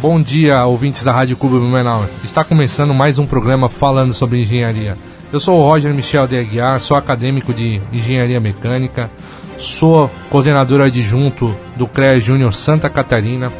[0.00, 2.06] Bom dia, ouvintes da Rádio Clube Blumenau.
[2.24, 4.96] Está começando mais um programa falando sobre engenharia.
[5.30, 9.10] Eu sou o Roger Michel de Aguiar, sou acadêmico de Engenharia Mecânica,
[9.58, 13.52] sou coordenador adjunto do CREA Júnior Santa Catarina.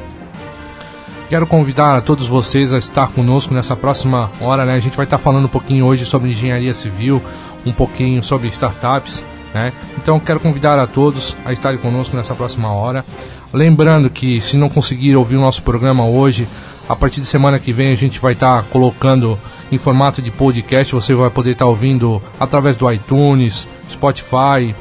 [1.28, 4.72] Quero convidar a todos vocês a estar conosco nessa próxima hora, né?
[4.72, 7.20] A gente vai estar falando um pouquinho hoje sobre engenharia civil,
[7.66, 9.22] um pouquinho sobre startups,
[9.52, 9.74] né?
[9.98, 13.04] Então quero convidar a todos a estarem conosco nessa próxima hora.
[13.52, 16.46] Lembrando que se não conseguir ouvir o nosso programa hoje,
[16.88, 19.38] a partir de semana que vem a gente vai estar colocando
[19.72, 20.94] em formato de podcast.
[20.94, 24.74] Você vai poder estar ouvindo através do iTunes, Spotify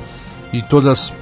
[0.54, 1.14] e todas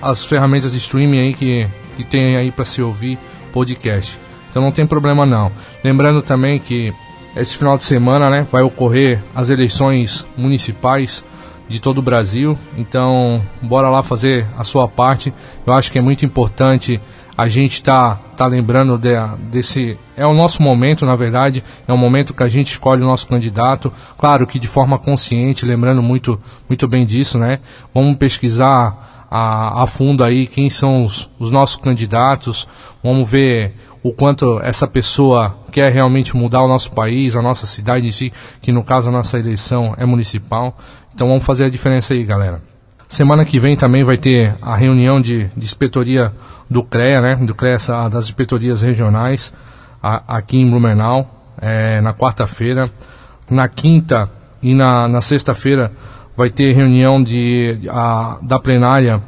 [0.00, 3.18] as ferramentas de streaming aí que, que tem aí para se ouvir
[3.52, 4.18] podcast.
[4.50, 5.50] Então não tem problema não.
[5.84, 6.92] Lembrando também que
[7.36, 11.24] esse final de semana né, vai ocorrer as eleições municipais
[11.70, 12.58] de todo o Brasil.
[12.76, 15.32] Então, bora lá fazer a sua parte.
[15.64, 17.00] Eu acho que é muito importante
[17.38, 19.14] a gente estar tá, tá lembrando de,
[19.50, 19.96] desse.
[20.16, 23.28] É o nosso momento, na verdade, é o momento que a gente escolhe o nosso
[23.28, 23.92] candidato.
[24.18, 27.60] Claro que de forma consciente, lembrando muito, muito bem disso, né?
[27.94, 32.66] Vamos pesquisar a, a fundo aí quem são os, os nossos candidatos,
[33.02, 38.06] vamos ver o quanto essa pessoa quer realmente mudar o nosso país, a nossa cidade
[38.06, 40.76] em si, que no caso a nossa eleição é municipal.
[41.20, 42.62] Então vamos fazer a diferença aí, galera.
[43.06, 46.32] Semana que vem também vai ter a reunião de, de inspetoria
[46.70, 47.36] do CREA, né?
[47.36, 47.76] Do CREA,
[48.10, 49.52] das inspetorias regionais,
[50.02, 51.28] a, aqui em Blumenau,
[51.60, 52.90] é, na quarta-feira.
[53.50, 54.30] Na quinta
[54.62, 55.92] e na, na sexta-feira
[56.34, 59.20] vai ter reunião de, a, da plenária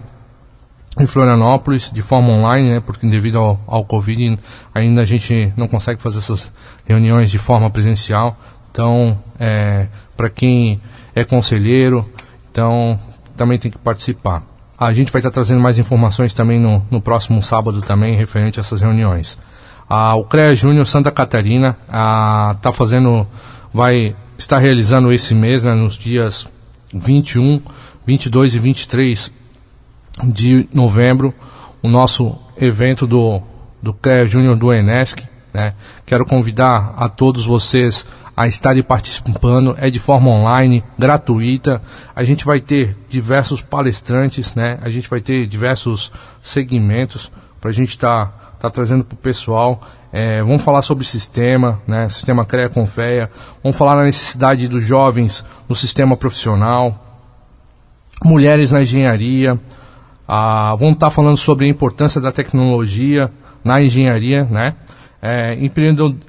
[0.98, 4.38] em Florianópolis de forma online, né, porque devido ao, ao Covid
[4.74, 6.50] ainda a gente não consegue fazer essas
[6.86, 8.34] reuniões de forma presencial.
[8.70, 10.80] Então, é, para quem
[11.14, 12.04] é conselheiro,
[12.50, 12.98] então
[13.36, 14.42] também tem que participar.
[14.78, 18.62] A gente vai estar trazendo mais informações também no, no próximo sábado também referente a
[18.62, 19.38] essas reuniões.
[19.88, 23.26] O CREA Júnior Santa Catarina está fazendo,
[23.72, 26.48] vai estar realizando esse mês, né, nos dias
[26.94, 27.60] 21,
[28.06, 29.32] 22 e 23
[30.24, 31.34] de novembro,
[31.82, 33.40] o nosso evento do,
[33.82, 35.22] do CREA Júnior do Enesc.
[35.52, 35.74] Né?
[36.06, 38.06] Quero convidar a todos vocês
[38.36, 41.82] a estarem participando, é de forma online, gratuita.
[42.14, 44.78] A gente vai ter diversos palestrantes, né?
[44.82, 46.10] A gente vai ter diversos
[46.42, 49.80] segmentos para a gente estar tá, tá trazendo para o pessoal.
[50.10, 52.08] É, vamos falar sobre sistema, né?
[52.08, 53.30] Sistema CREA Confeia.
[53.62, 57.22] Vamos falar na necessidade dos jovens no sistema profissional,
[58.24, 59.60] mulheres na engenharia.
[60.26, 63.30] Ah, vamos estar tá falando sobre a importância da tecnologia
[63.62, 64.74] na engenharia, né?
[65.24, 65.56] É,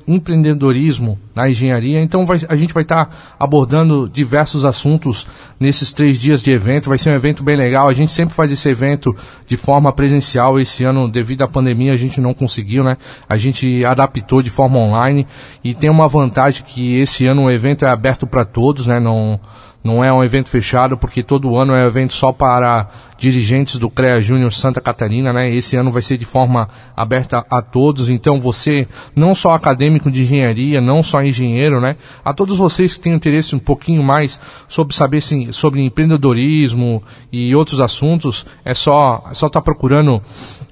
[0.07, 1.99] empreendedorismo na engenharia.
[1.99, 5.25] Então vai, a gente vai estar tá abordando diversos assuntos
[5.59, 6.89] nesses três dias de evento.
[6.89, 7.89] Vai ser um evento bem legal.
[7.89, 9.15] A gente sempre faz esse evento
[9.47, 10.59] de forma presencial.
[10.59, 12.95] Esse ano, devido à pandemia, a gente não conseguiu, né?
[13.27, 15.25] A gente adaptou de forma online
[15.63, 18.99] e tem uma vantagem que esse ano o evento é aberto para todos, né?
[18.99, 19.39] Não
[19.83, 23.89] não é um evento fechado, porque todo ano é um evento só para dirigentes do
[23.89, 25.49] CREA Júnior Santa Catarina, né?
[25.49, 28.09] Esse ano vai ser de forma aberta a todos.
[28.09, 31.97] Então você, não só acadêmico de engenharia, não só engenheiro, né?
[32.23, 37.81] A todos vocês que têm interesse um pouquinho mais sobre saber sobre empreendedorismo e outros
[37.81, 40.21] assuntos, é só é só estar tá procurando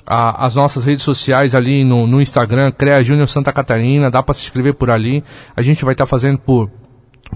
[0.06, 4.34] a, as nossas redes sociais ali no, no Instagram, CREA Júnior Santa Catarina, dá para
[4.34, 5.24] se inscrever por ali.
[5.56, 6.70] A gente vai estar tá fazendo por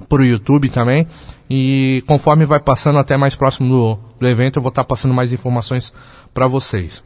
[0.07, 1.07] por YouTube também.
[1.49, 5.13] E conforme vai passando até mais próximo do, do evento, eu vou estar tá passando
[5.13, 5.93] mais informações
[6.33, 7.03] para vocês.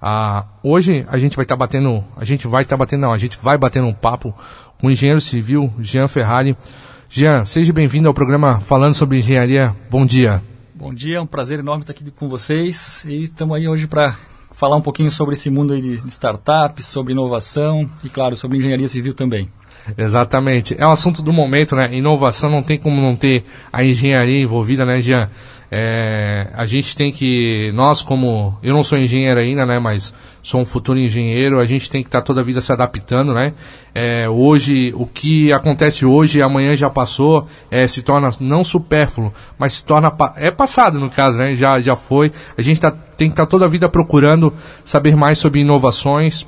[0.00, 3.12] Ah, hoje a gente vai estar tá batendo, a gente vai estar tá batendo, não,
[3.12, 4.34] a gente vai batendo um papo
[4.80, 6.56] com o engenheiro civil Jean Ferrari.
[7.08, 9.74] Jean, seja bem-vindo ao programa Falando sobre Engenharia.
[9.90, 10.42] Bom dia.
[10.74, 14.16] Bom dia, é um prazer enorme estar aqui com vocês e estamos aí hoje para
[14.52, 18.88] falar um pouquinho sobre esse mundo de, de startups, sobre inovação e, claro, sobre engenharia
[18.88, 19.50] civil também.
[19.96, 20.76] Exatamente.
[20.78, 21.88] É um assunto do momento, né?
[21.92, 25.28] Inovação não tem como não ter a engenharia envolvida, né, Jean?
[25.72, 30.12] É, a gente tem que, nós como, eu não sou engenheiro ainda, né, mas
[30.42, 33.32] sou um futuro engenheiro, a gente tem que estar tá toda a vida se adaptando,
[33.32, 33.52] né?
[33.94, 39.74] É, hoje, o que acontece hoje, amanhã já passou, é, se torna não supérfluo, mas
[39.74, 41.54] se torna, é passado no caso, né?
[41.54, 42.32] Já, já foi.
[42.58, 44.52] A gente tá, tem que estar tá toda a vida procurando
[44.84, 46.46] saber mais sobre inovações,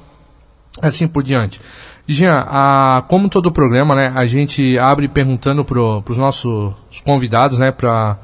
[0.80, 1.60] assim por diante.
[2.06, 7.70] Jean, a, como todo programa, né, a gente abre perguntando para os nossos convidados, né,
[7.70, 8.18] para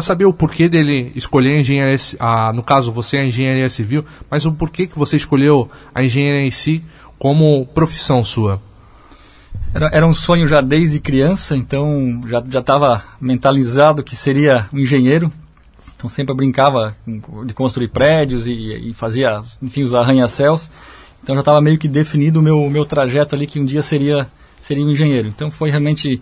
[0.00, 4.04] saber o porquê dele escolher a engenharia, a, no caso você é a engenharia civil,
[4.30, 6.82] mas o porquê que você escolheu a engenharia em si
[7.18, 8.60] como profissão sua.
[9.74, 14.78] Era, era um sonho já desde criança, então já já estava mentalizado que seria um
[14.78, 15.32] engenheiro.
[15.96, 16.96] Então sempre brincava
[17.46, 20.68] de construir prédios e, e fazia, enfim, os arranha-céus.
[21.22, 24.26] Então já estava meio que definido o meu meu trajeto ali que um dia seria
[24.60, 25.28] seria um engenheiro.
[25.28, 26.20] Então foi realmente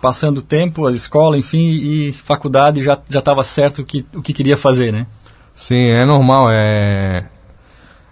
[0.00, 4.32] passando tempo, a escola, enfim, e faculdade já já estava certo o que o que
[4.32, 5.06] queria fazer, né?
[5.54, 7.28] Sim, é normal, é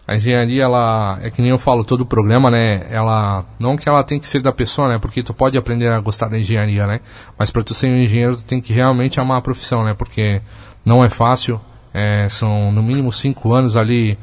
[0.06, 2.86] a engenharia ela é que nem eu falo todo o programa, né?
[2.90, 4.98] Ela não que ela tem que ser da pessoa, né?
[4.98, 7.00] Porque tu pode aprender a gostar da engenharia, né?
[7.38, 9.94] Mas para tu ser um engenheiro tu tem que realmente amar a profissão, né?
[9.94, 10.42] Porque
[10.84, 11.60] não é fácil,
[11.94, 14.18] é, são no mínimo cinco anos ali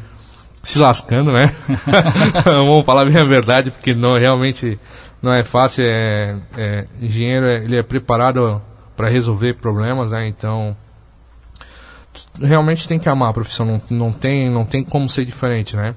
[0.69, 1.51] se lascando, né?
[2.45, 4.79] Vamos falar bem a verdade, porque não realmente
[5.21, 5.83] não é fácil.
[5.83, 8.61] É, é engenheiro é, ele é preparado
[8.95, 10.27] para resolver problemas, né?
[10.27, 10.75] Então
[12.39, 15.95] realmente tem que amar a profissão, não, não tem não tem como ser diferente, né?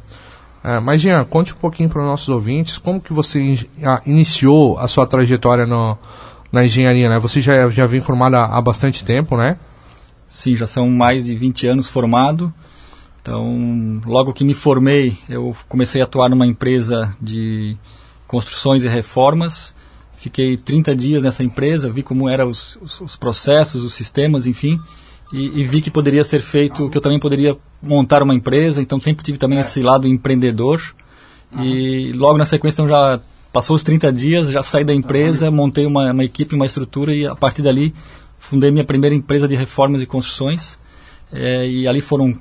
[0.64, 4.00] É, mas Jean, conte um pouquinho para os nossos ouvintes como que você in, a,
[4.06, 5.98] iniciou a sua trajetória no,
[6.50, 7.18] na engenharia, né?
[7.18, 9.58] Você já já vem formado há, há bastante tempo, né?
[10.28, 12.52] Sim, já são mais de 20 anos formado.
[13.22, 17.76] Então, logo que me formei, eu comecei a atuar numa empresa de
[18.26, 19.72] construções e reformas.
[20.16, 24.80] Fiquei 30 dias nessa empresa, vi como eram os, os processos, os sistemas, enfim,
[25.32, 29.00] e, e, vi que poderia ser feito, que eu também poderia montar uma empresa, então
[29.00, 29.62] sempre tive também é.
[29.62, 30.80] esse lado empreendedor.
[31.52, 31.64] Uhum.
[31.64, 33.20] E logo na sequência, então, já
[33.52, 37.26] passou os 30 dias, já saí da empresa, montei uma, uma equipe, uma estrutura e
[37.26, 37.94] a partir dali
[38.38, 40.78] fundei minha primeira empresa de reformas e construções.
[41.32, 42.36] É, e ali foram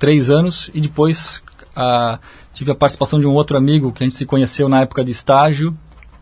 [0.00, 1.40] três anos e depois
[1.76, 2.18] a,
[2.52, 5.12] tive a participação de um outro amigo que a gente se conheceu na época de
[5.12, 5.76] estágio.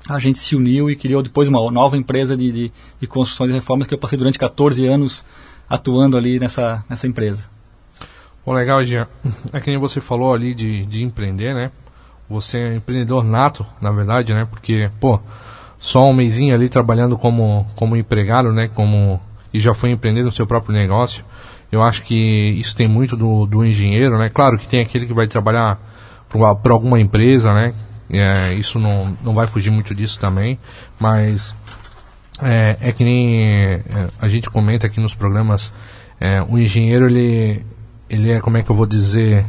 [0.08, 3.54] A gente se uniu e criou depois uma nova empresa de, de, de construções e
[3.54, 5.25] reformas que eu passei durante 14 anos
[5.69, 7.44] atuando ali nessa, nessa empresa.
[8.46, 9.06] Legal, Jean.
[9.52, 11.70] É que nem você falou ali de, de empreender, né?
[12.31, 14.46] Você é empreendedor nato, na verdade, né?
[14.50, 15.20] Porque, pô,
[15.78, 18.69] só um mêsinho ali trabalhando como, como empregado, né?
[18.69, 19.20] Como,
[19.52, 21.24] e já foi empreender no seu próprio negócio.
[21.70, 22.15] Eu acho que
[22.59, 24.29] isso tem muito do, do engenheiro, né?
[24.29, 25.79] Claro que tem aquele que vai trabalhar
[26.62, 27.75] para alguma empresa, né?
[28.11, 30.59] É, isso não, não vai fugir muito disso também,
[30.99, 31.55] mas
[32.43, 33.82] é, é que nem é,
[34.19, 35.73] a gente comenta aqui nos programas,
[36.19, 37.65] é, o engenheiro ele,
[38.09, 39.44] ele é, como é que eu vou dizer,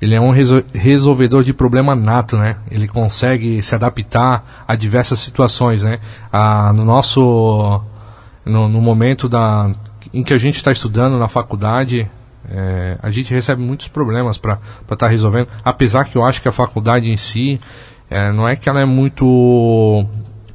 [0.00, 2.56] ele é um resolvedor de problema nato, né?
[2.70, 6.00] Ele consegue se adaptar a diversas situações, né?
[6.32, 7.82] Ah, no nosso,
[8.44, 9.70] no, no momento da
[10.12, 12.10] em que a gente está estudando na faculdade,
[12.48, 15.48] é, a gente recebe muitos problemas para estar tá resolvendo.
[15.64, 17.60] Apesar que eu acho que a faculdade em si,
[18.08, 20.04] é, não é que ela é muito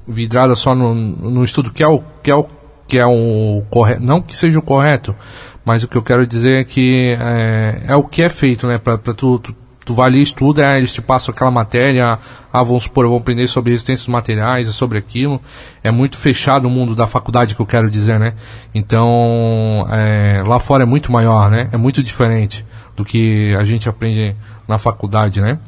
[0.07, 2.46] vidrada só no, no estudo, que é o que é o
[2.88, 5.16] que é o correto, não que seja o correto,
[5.63, 8.78] mas o que eu quero dizer é que é, é o que é feito, né,
[8.78, 9.56] para tu, tu
[9.86, 12.18] tu vai ali, estuda, é, eles te passam aquela matéria,
[12.52, 15.40] ah, vamos supor, eu vou aprender sobre resistência dos materiais, sobre aquilo.
[15.84, 18.34] É muito fechado o mundo da faculdade que eu quero dizer, né?
[18.74, 21.70] Então, é, lá fora é muito maior, né?
[21.72, 22.65] É muito diferente
[22.96, 24.36] do que a gente aprende
[24.68, 25.60] na faculdade, né?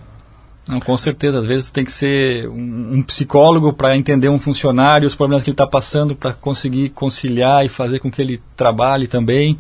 [0.68, 1.40] Não, com certeza.
[1.40, 5.44] Às vezes tu tem que ser um, um psicólogo para entender um funcionário, os problemas
[5.44, 9.58] que ele está passando, para conseguir conciliar e fazer com que ele trabalhe também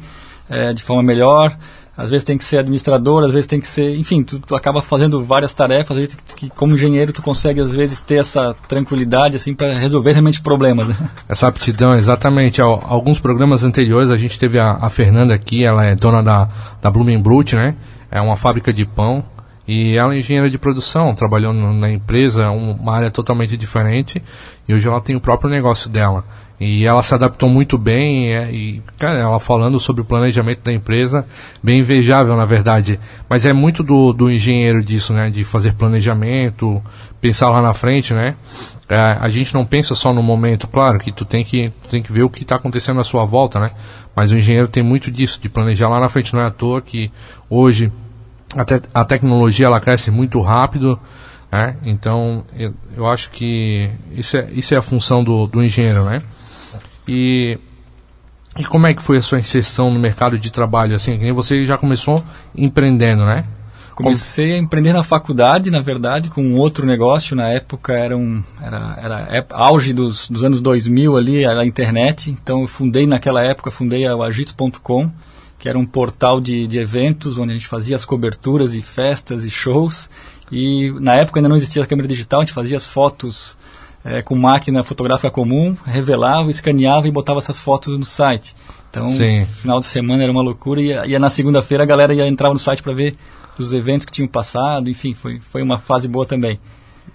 [0.50, 1.56] é, de forma melhor
[1.98, 4.82] às vezes tem que ser administrador, às vezes tem que ser, enfim, tu, tu acaba
[4.82, 9.54] fazendo várias tarefas que, que, como engenheiro tu consegue às vezes ter essa tranquilidade assim
[9.54, 10.88] para resolver realmente problemas.
[10.88, 10.96] Né?
[11.28, 12.62] Essa aptidão, exatamente.
[12.62, 16.48] Alguns programas anteriores a gente teve a, a Fernanda aqui, ela é dona da
[16.82, 17.76] da Blumenbrut, né?
[18.12, 19.24] É uma fábrica de pão
[19.68, 24.22] e ela é engenheira de produção, trabalhou na empresa, uma área totalmente diferente
[24.68, 26.24] e hoje ela tem o próprio negócio dela.
[26.60, 30.74] E ela se adaptou muito bem é, e, cara, ela falando sobre o planejamento da
[30.74, 31.24] empresa,
[31.62, 33.00] bem invejável na verdade.
[33.30, 35.30] Mas é muito do, do engenheiro disso, né?
[35.30, 36.82] De fazer planejamento,
[37.22, 38.36] pensar lá na frente, né?
[38.90, 42.12] É, a gente não pensa só no momento, claro que tu tem que, tem que
[42.12, 43.70] ver o que está acontecendo à sua volta, né?
[44.16, 46.34] Mas o engenheiro tem muito disso, de planejar lá na frente.
[46.34, 47.12] Não é à toa que
[47.48, 47.92] hoje
[48.56, 51.00] a, te a tecnologia ela cresce muito rápido,
[51.52, 51.78] Né?
[51.86, 56.22] Então, eu, eu acho que isso é, isso é a função do, do engenheiro, né?
[57.08, 57.58] E,
[58.58, 60.96] e como é que foi a sua inserção no mercado de trabalho?
[60.96, 62.24] Assim, você já começou
[62.56, 63.46] empreendendo, né?
[63.98, 67.36] Comecei a empreender na faculdade, na verdade, com outro negócio.
[67.36, 72.30] Na época era, um, era, era auge dos, dos anos 2000 ali, a internet.
[72.30, 75.12] Então eu fundei naquela época, fundei a agits.com,
[75.58, 79.44] que era um portal de, de eventos onde a gente fazia as coberturas e festas
[79.44, 80.08] e shows.
[80.52, 83.58] E na época ainda não existia a câmera digital, a gente fazia as fotos
[84.08, 88.56] é, com máquina fotográfica comum, revelava, escaneava e botava essas fotos no site.
[88.90, 89.46] Então, Sim.
[89.46, 92.58] final de semana era uma loucura e, e na segunda-feira a galera ia entrar no
[92.58, 93.14] site para ver
[93.58, 96.60] dos eventos que tinham passado, enfim, foi, foi uma fase boa também.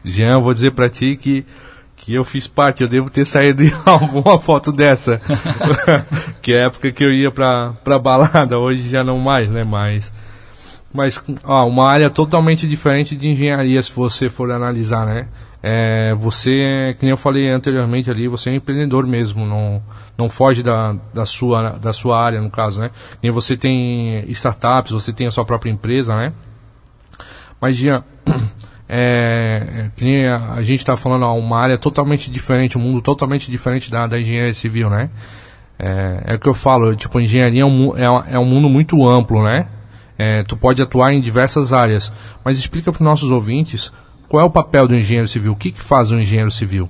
[0.04, 1.46] Jean, vou dizer para ti que
[1.94, 5.20] que eu fiz parte, eu devo ter saído em alguma foto dessa.
[6.42, 9.62] que é a época que eu ia pra, pra balada, hoje já não mais, né?
[9.62, 10.12] Mas,
[10.92, 15.28] mas ó, uma área totalmente diferente de engenharia, se você for analisar, né?
[15.62, 19.80] É, você, que nem eu falei anteriormente ali, você é um empreendedor mesmo, não,
[20.18, 22.90] não foge da, da, sua, da sua área, no caso, né?
[23.22, 26.32] Nem você tem startups, você tem a sua própria empresa, né?
[27.60, 28.02] Mas, Jean,
[28.88, 33.00] é, que nem a, a gente está falando, ó, uma área totalmente diferente, um mundo
[33.00, 35.10] totalmente diferente da, da engenharia civil, né?
[35.78, 39.08] É, é o que eu falo, tipo, engenharia é um, é, é um mundo muito
[39.08, 39.68] amplo, né?
[40.18, 42.12] É, tu pode atuar em diversas áreas,
[42.44, 43.92] mas explica para os nossos ouvintes
[44.32, 45.52] qual é o papel do engenheiro civil?
[45.52, 46.88] O que, que faz um engenheiro civil?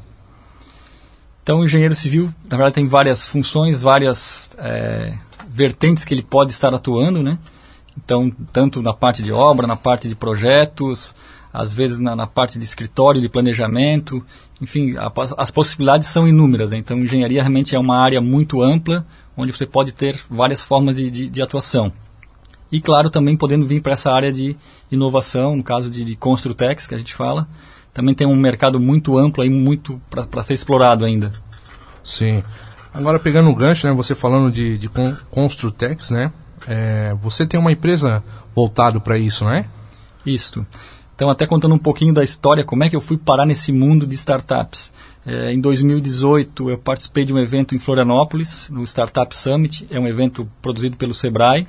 [1.42, 5.18] Então, o engenheiro civil, na verdade, tem várias funções, várias é,
[5.49, 7.37] vertentes que ele pode estar atuando, né?
[7.96, 11.16] Então, tanto na parte de obra, na parte de projetos,
[11.52, 14.25] às vezes na, na parte de escritório, de planejamento,
[14.61, 16.70] enfim, a, as possibilidades são inúmeras.
[16.70, 16.78] Né?
[16.78, 19.04] Então, engenharia realmente é uma área muito ampla,
[19.37, 21.92] onde você pode ter várias formas de, de, de atuação.
[22.72, 24.56] E, claro, também podendo vir para essa área de
[24.90, 27.46] inovação, no caso de, de Construtex, que a gente fala,
[27.92, 31.30] também tem um mercado muito amplo aí, muito para ser explorado ainda.
[32.02, 32.42] Sim.
[32.94, 34.88] Agora, pegando o gancho, né, você falando de, de
[35.30, 36.32] Construtex, né,
[36.66, 38.24] é, você tem uma empresa
[38.54, 39.66] voltado para isso, né?
[40.24, 40.66] Isso.
[41.14, 44.06] Então, até contando um pouquinho da história, como é que eu fui parar nesse mundo
[44.06, 44.92] de startups.
[45.26, 49.86] É, em 2018, eu participei de um evento em Florianópolis, no Startup Summit.
[49.90, 51.66] É um evento produzido pelo Sebrae,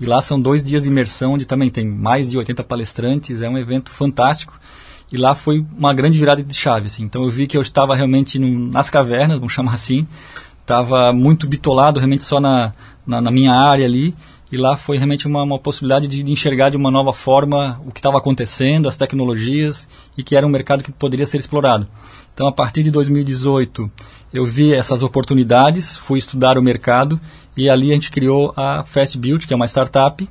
[0.00, 3.48] e lá são dois dias de imersão, onde também tem mais de 80 palestrantes, é
[3.48, 4.58] um evento fantástico.
[5.10, 6.86] E lá foi uma grande virada de chave.
[6.86, 7.04] Assim.
[7.04, 10.06] Então eu vi que eu estava realmente nas cavernas, vamos chamar assim.
[10.60, 12.74] Estava muito bitolado realmente só na,
[13.06, 14.14] na, na, minha área ali.
[14.50, 17.92] E lá foi realmente uma, uma possibilidade de, de enxergar de uma nova forma o
[17.92, 21.86] que estava acontecendo, as tecnologias, e que era um mercado que poderia ser explorado.
[22.34, 23.90] Então, a partir de 2018,
[24.32, 27.18] eu vi essas oportunidades, fui estudar o mercado
[27.56, 30.28] e ali a gente criou a Fast Build, que é uma startup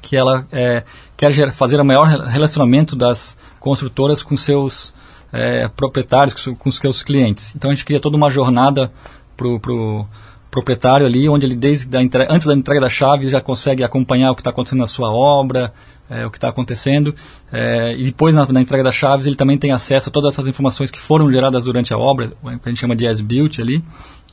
[0.00, 0.84] que ela é,
[1.16, 4.94] quer fazer o maior relacionamento das construtoras com seus
[5.32, 7.52] é, proprietários, com os seus clientes.
[7.54, 8.92] Então a gente cria toda uma jornada
[9.36, 10.06] para o
[10.50, 14.30] proprietário ali, onde ele desde a entrega, antes da entrega da chave já consegue acompanhar
[14.30, 15.72] o que está acontecendo na sua obra,
[16.08, 17.14] é, o que está acontecendo.
[17.52, 20.46] É, e depois, na, na, entrega das chaves, ele também tem acesso a todas essas
[20.46, 23.84] informações que foram geradas durante a obra, o que a gente chama de as-built ali,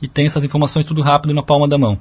[0.01, 1.99] e tem essas informações tudo rápido na palma da mão.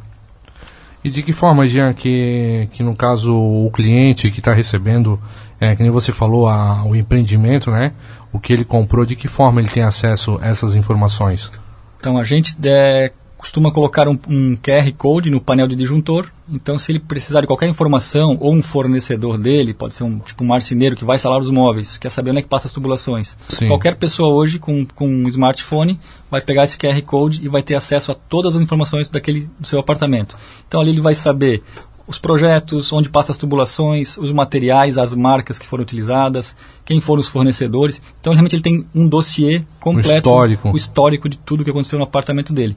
[1.05, 5.21] E de que forma, Jean, que, que no caso o cliente que está recebendo,
[5.61, 7.93] é, que nem você falou, a, o empreendimento, né?
[8.33, 11.53] O que ele comprou, de que forma ele tem acesso a essas informações?
[12.01, 13.13] Então, a gente é,
[13.45, 16.31] costuma colocar um, um, QR Code no painel de disjuntor.
[16.51, 20.43] Então, se ele precisar de qualquer informação, ou um fornecedor dele, pode ser um tipo
[20.43, 23.37] um marceneiro que vai instalar os móveis, quer saber onde é que passa as tubulações.
[23.47, 23.69] Sim.
[23.69, 27.75] Qualquer pessoa hoje com, com um smartphone vai pegar esse QR Code e vai ter
[27.75, 30.39] acesso a todas as informações daquele do seu apartamento.
[30.67, 31.63] Então, ali ele vai saber
[32.07, 37.21] os projetos, onde passa as tubulações, os materiais, as marcas que foram utilizadas, quem foram
[37.21, 38.01] os fornecedores.
[38.21, 41.99] Então, realmente ele tem um dossiê completo, o histórico, o histórico de tudo que aconteceu
[41.99, 42.77] no apartamento dele.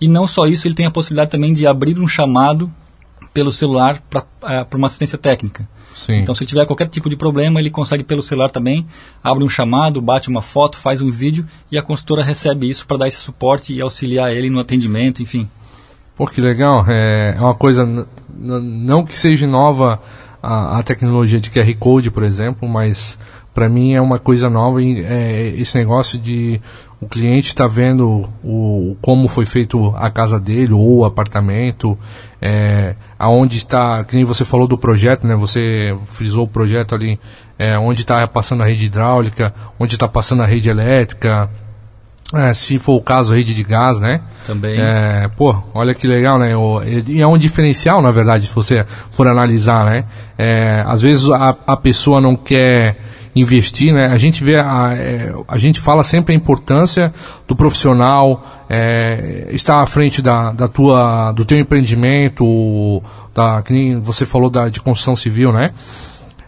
[0.00, 2.70] E não só isso, ele tem a possibilidade também de abrir um chamado
[3.32, 5.68] pelo celular para uh, uma assistência técnica.
[5.94, 6.14] Sim.
[6.14, 8.86] Então, se ele tiver qualquer tipo de problema, ele consegue pelo celular também,
[9.22, 12.98] abre um chamado, bate uma foto, faz um vídeo e a consultora recebe isso para
[12.98, 15.48] dar esse suporte e auxiliar ele no atendimento, enfim.
[16.16, 16.84] Pô, que legal.
[16.88, 17.86] É, é uma coisa,
[18.36, 20.00] não que seja nova
[20.42, 23.18] a, a, tecnologia de QR Code, por exemplo, mas
[23.60, 26.58] para mim é uma coisa nova é, esse negócio de
[26.98, 31.98] o cliente está vendo o, como foi feito a casa dele ou o apartamento,
[32.40, 35.34] é, aonde está, que nem você falou do projeto, né?
[35.34, 37.20] Você frisou o projeto ali,
[37.58, 41.50] é, onde está passando a rede hidráulica, onde está passando a rede elétrica,
[42.32, 44.22] é, se for o caso, a rede de gás, né?
[44.46, 44.74] Também.
[44.78, 46.52] É, pô, olha que legal, né?
[47.06, 50.04] E é um diferencial, na verdade, se você for analisar, né?
[50.38, 52.96] É, às vezes a, a pessoa não quer
[53.34, 54.06] investir, né?
[54.06, 57.12] A gente vê, a, é, a gente fala sempre a importância
[57.46, 63.02] do profissional é, estar à frente da, da tua, do teu empreendimento,
[63.34, 65.72] da, que nem você falou da, de construção civil, né?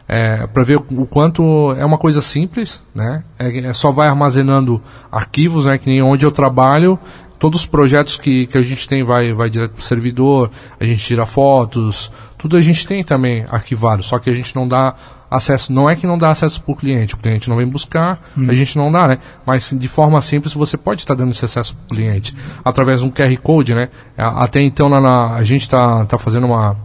[0.09, 3.23] É, para ver o quanto é uma coisa simples, né?
[3.39, 5.79] É, é, só vai armazenando arquivos, né?
[5.79, 6.99] Que nem onde eu trabalho,
[7.39, 10.85] todos os projetos que, que a gente tem vai, vai direto para o servidor, a
[10.85, 14.95] gente tira fotos, tudo a gente tem também arquivado, só que a gente não dá
[15.33, 18.21] acesso, não é que não dá acesso para o cliente, o cliente não vem buscar,
[18.37, 18.47] hum.
[18.49, 19.19] a gente não dá, né?
[19.47, 22.35] Mas de forma simples você pode estar dando esse acesso para o cliente,
[22.65, 23.89] através de um QR Code, né?
[24.17, 26.77] Até então na, na a gente está tá fazendo uma,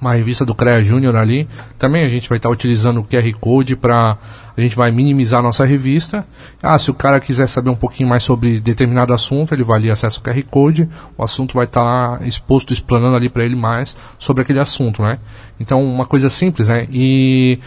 [0.00, 1.48] uma revista do CREA Júnior ali,
[1.78, 4.16] também a gente vai estar utilizando o QR Code para
[4.56, 6.26] a gente vai minimizar a nossa revista.
[6.62, 9.90] Ah, se o cara quiser saber um pouquinho mais sobre determinado assunto, ele vai ali,
[9.90, 14.42] acessa o QR Code, o assunto vai estar exposto, explanando ali para ele mais sobre
[14.42, 15.18] aquele assunto, né?
[15.58, 16.86] Então, uma coisa simples, né?
[16.90, 17.58] E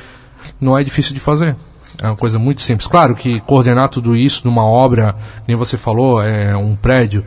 [0.59, 1.55] não é difícil de fazer.
[2.01, 2.87] É uma coisa muito simples.
[2.87, 5.15] Claro que coordenar tudo isso numa obra,
[5.47, 7.23] nem você falou, é um prédio,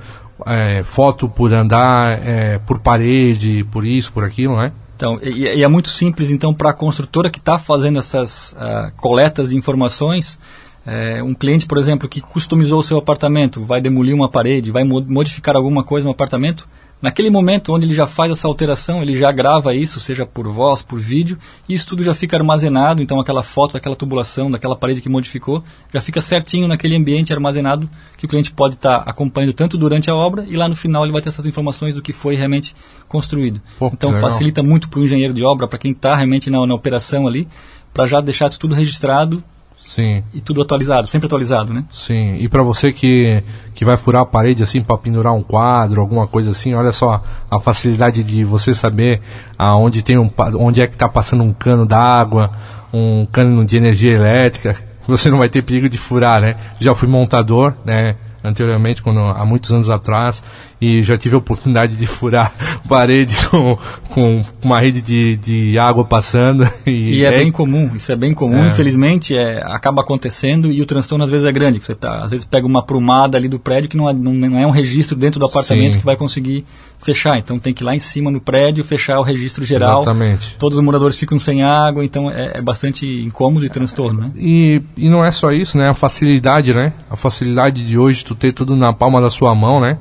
[0.46, 4.72] é, foto por andar, é, por parede, por isso, por aquilo, né?
[4.98, 8.92] Então, e, e é muito simples, então, para a construtora que está fazendo essas uh,
[8.96, 10.36] coletas de informações,
[10.84, 14.82] é, um cliente, por exemplo, que customizou o seu apartamento, vai demolir uma parede, vai
[14.82, 16.68] modificar alguma coisa no apartamento,
[17.00, 20.82] Naquele momento onde ele já faz essa alteração, ele já grava isso, seja por voz,
[20.82, 21.38] por vídeo,
[21.68, 25.62] e isso tudo já fica armazenado, então aquela foto daquela tubulação, daquela parede que modificou,
[25.94, 30.10] já fica certinho naquele ambiente armazenado que o cliente pode estar tá acompanhando tanto durante
[30.10, 32.74] a obra e lá no final ele vai ter essas informações do que foi realmente
[33.06, 33.60] construído.
[33.78, 34.28] Pô, então legal.
[34.28, 37.46] facilita muito para o engenheiro de obra, para quem está realmente na, na operação ali,
[37.94, 39.42] para já deixar isso tudo registrado
[39.88, 40.22] Sim.
[40.34, 41.82] E tudo atualizado, sempre atualizado, né?
[41.90, 42.34] Sim.
[42.34, 43.42] E para você que,
[43.74, 47.22] que vai furar a parede assim para pendurar um quadro, alguma coisa assim, olha só
[47.50, 49.22] a facilidade de você saber
[49.56, 52.50] aonde tem um onde é que está passando um cano d'água,
[52.92, 54.76] um cano de energia elétrica.
[55.08, 56.56] Você não vai ter perigo de furar, né?
[56.78, 58.14] Já fui montador, né?
[58.42, 60.42] anteriormente, quando, há muitos anos atrás,
[60.80, 62.52] e já tive a oportunidade de furar
[62.88, 63.76] parede com,
[64.08, 66.68] com uma rede de, de água passando.
[66.86, 68.64] E, e é, é, bem comum, isso é bem comum.
[68.64, 68.68] É.
[68.68, 71.80] Infelizmente, é, acaba acontecendo e o transtorno às vezes é grande.
[71.80, 74.58] Você tá, às vezes pega uma prumada ali do prédio que não é, não, não
[74.58, 75.98] é um registro dentro do apartamento Sim.
[75.98, 76.64] que vai conseguir
[76.98, 77.38] fechar.
[77.38, 80.02] Então tem que ir lá em cima no prédio fechar o registro geral.
[80.02, 80.56] Exatamente.
[80.56, 84.30] Todos os moradores ficam sem água, então é, é bastante incômodo e transtorno, né?
[84.36, 85.88] E, e não é só isso, né?
[85.88, 86.92] A facilidade, né?
[87.10, 89.98] A facilidade de hoje tu ter tudo na palma da sua mão, né?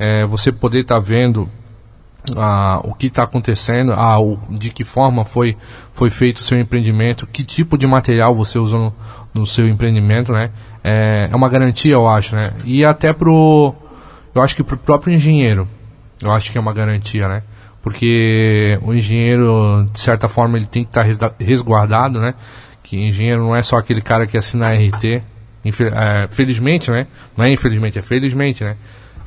[0.00, 1.46] É, você poder estar tá vendo
[2.36, 5.56] ah, o que está acontecendo, ah, o, de que forma foi,
[5.94, 8.94] foi feito o seu empreendimento, que tipo de material você usou no,
[9.34, 10.50] no seu empreendimento, né?
[10.82, 12.52] É, é, uma garantia, eu acho, né?
[12.64, 13.74] E até pro,
[14.34, 15.68] eu acho que pro próprio engenheiro,
[16.20, 17.42] eu acho que é uma garantia, né?
[17.82, 22.34] Porque o engenheiro, de certa forma, ele tem que estar tá resguardado, né?
[22.82, 25.22] Que engenheiro não é só aquele cara que assina RT,
[25.64, 27.06] é, felizmente, né?
[27.36, 28.76] Não é infelizmente, é felizmente, né?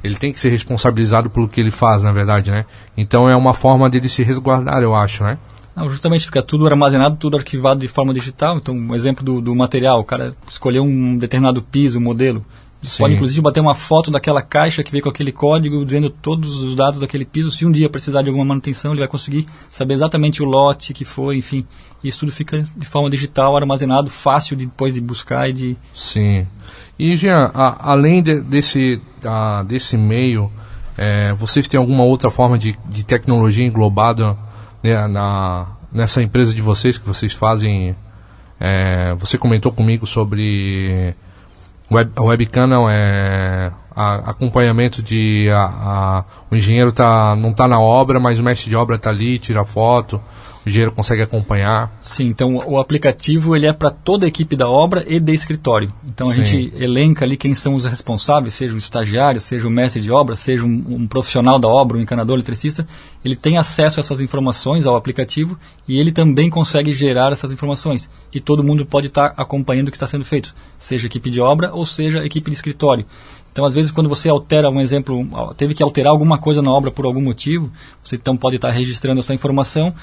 [0.03, 2.65] Ele tem que ser responsabilizado pelo que ele faz, na verdade, né?
[2.97, 5.37] Então é uma forma dele se resguardar, eu acho, né?
[5.75, 8.57] Não, justamente fica tudo armazenado, tudo arquivado de forma digital.
[8.57, 12.45] Então, um exemplo do, do material, o cara escolheu um determinado piso, modelo,
[12.83, 13.03] Sim.
[13.03, 16.75] Pode inclusive bater uma foto daquela caixa que veio com aquele código dizendo todos os
[16.75, 17.49] dados daquele piso.
[17.49, 21.05] Se um dia precisar de alguma manutenção, ele vai conseguir saber exatamente o lote que
[21.05, 21.65] foi, enfim.
[22.03, 25.77] Isso tudo fica de forma digital, armazenado, fácil de, depois de buscar e de.
[25.95, 26.45] Sim.
[26.97, 30.51] E Jean, a, além de, desse, a, desse meio,
[30.97, 34.38] é, vocês têm alguma outra forma de, de tecnologia englobada
[34.84, 37.95] né, na, nessa empresa de vocês que vocês fazem?
[38.60, 41.15] É, você comentou comigo sobre
[41.91, 47.67] Web, a webcam não é a, acompanhamento de a, a, o engenheiro tá não está
[47.67, 50.21] na obra, mas o mestre de obra está ali, tira foto
[50.65, 51.95] o engenheiro consegue acompanhar.
[51.99, 55.91] Sim, então o aplicativo ele é para toda a equipe da obra e de escritório.
[56.06, 56.43] Então a Sim.
[56.43, 60.36] gente elenca ali quem são os responsáveis, seja o estagiário, seja o mestre de obra,
[60.36, 62.88] seja um, um profissional da obra, um encanador, eletricista,
[63.23, 68.10] ele tem acesso a essas informações ao aplicativo e ele também consegue gerar essas informações.
[68.34, 71.41] E todo mundo pode estar tá acompanhando o que está sendo feito, seja equipe de
[71.41, 73.06] obra ou seja equipe de escritório.
[73.54, 76.89] Então, às vezes, quando você altera um exemplo, teve que alterar alguma coisa na obra
[76.89, 77.71] por algum motivo,
[78.04, 79.93] você então pode estar registrando essa informação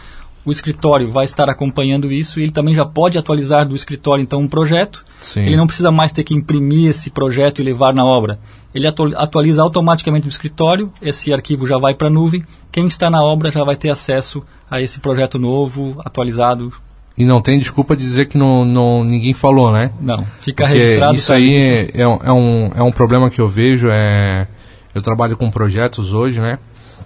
[0.45, 4.41] o escritório vai estar acompanhando isso e ele também já pode atualizar do escritório então
[4.41, 5.05] um projeto.
[5.21, 5.43] Sim.
[5.43, 8.39] Ele não precisa mais ter que imprimir esse projeto e levar na obra.
[8.75, 12.43] Ele atualiza automaticamente no escritório, esse arquivo já vai para a nuvem.
[12.71, 16.73] Quem está na obra já vai ter acesso a esse projeto novo, atualizado.
[17.19, 19.91] E não tem desculpa de dizer que não, não ninguém falou, né?
[20.01, 21.15] Não, fica Porque registrado.
[21.17, 23.89] Isso aí é, é, um, é um problema que eu vejo.
[23.91, 24.47] É,
[24.95, 26.59] eu trabalho com projetos hoje, né?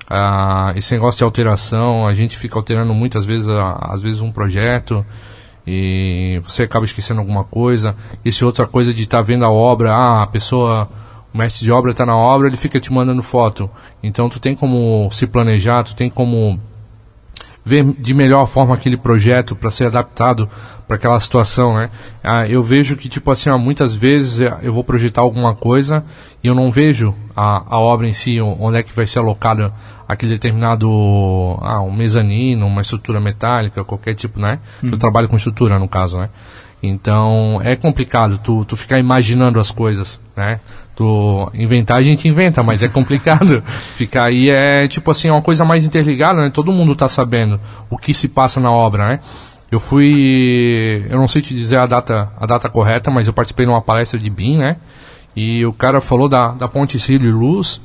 [0.09, 5.05] Ah, esse negócio de alteração, a gente fica alterando muitas vezes, às vezes um projeto
[5.67, 7.97] e você acaba esquecendo alguma coisa.
[8.25, 10.89] Esse outra coisa de estar tá vendo a obra, ah, a pessoa,
[11.33, 13.71] o mestre de obra está na obra, ele fica te mandando foto.
[14.03, 16.61] Então tu tem como se planejar, tu tem como
[17.65, 20.49] ver de melhor forma aquele projeto para ser adaptado
[20.87, 21.89] para aquela situação, né?
[22.23, 26.05] Ah, eu vejo que tipo assim, muitas vezes eu vou projetar alguma coisa
[26.43, 29.73] e eu não vejo a, a obra em si, onde é que vai ser alocada
[30.07, 30.89] aquele determinado
[31.61, 34.59] ah, um mezanino, uma estrutura metálica, qualquer tipo, né?
[34.83, 34.91] Hum.
[34.93, 36.29] Eu trabalho com estrutura no caso, né?
[36.83, 40.61] Então é complicado tu, tu ficar imaginando as coisas, né?
[40.95, 43.63] Tu inventar a gente inventa, mas é complicado.
[43.97, 46.51] ficar aí é tipo assim, uma coisa mais interligada, né?
[46.51, 49.21] Todo mundo está sabendo o que se passa na obra, né?
[49.71, 53.67] Eu fui, eu não sei te dizer a data, a data correta, mas eu participei
[53.67, 54.77] de uma palestra de BIM, né?
[55.35, 57.83] E o cara falou da, da ponte Cílio e Luz,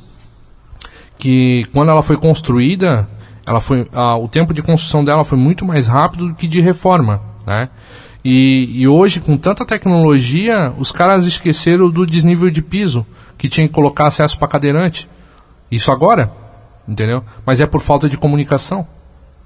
[1.19, 3.07] que quando ela foi construída,
[3.45, 6.61] ela foi, a, o tempo de construção dela foi muito mais rápido do que de
[6.61, 7.69] reforma, né?
[8.23, 13.05] E, e hoje, com tanta tecnologia, os caras esqueceram do desnível de piso,
[13.37, 15.09] que tinha que colocar acesso para cadeirante.
[15.69, 16.31] Isso agora,
[16.87, 17.23] entendeu?
[17.45, 18.85] Mas é por falta de comunicação.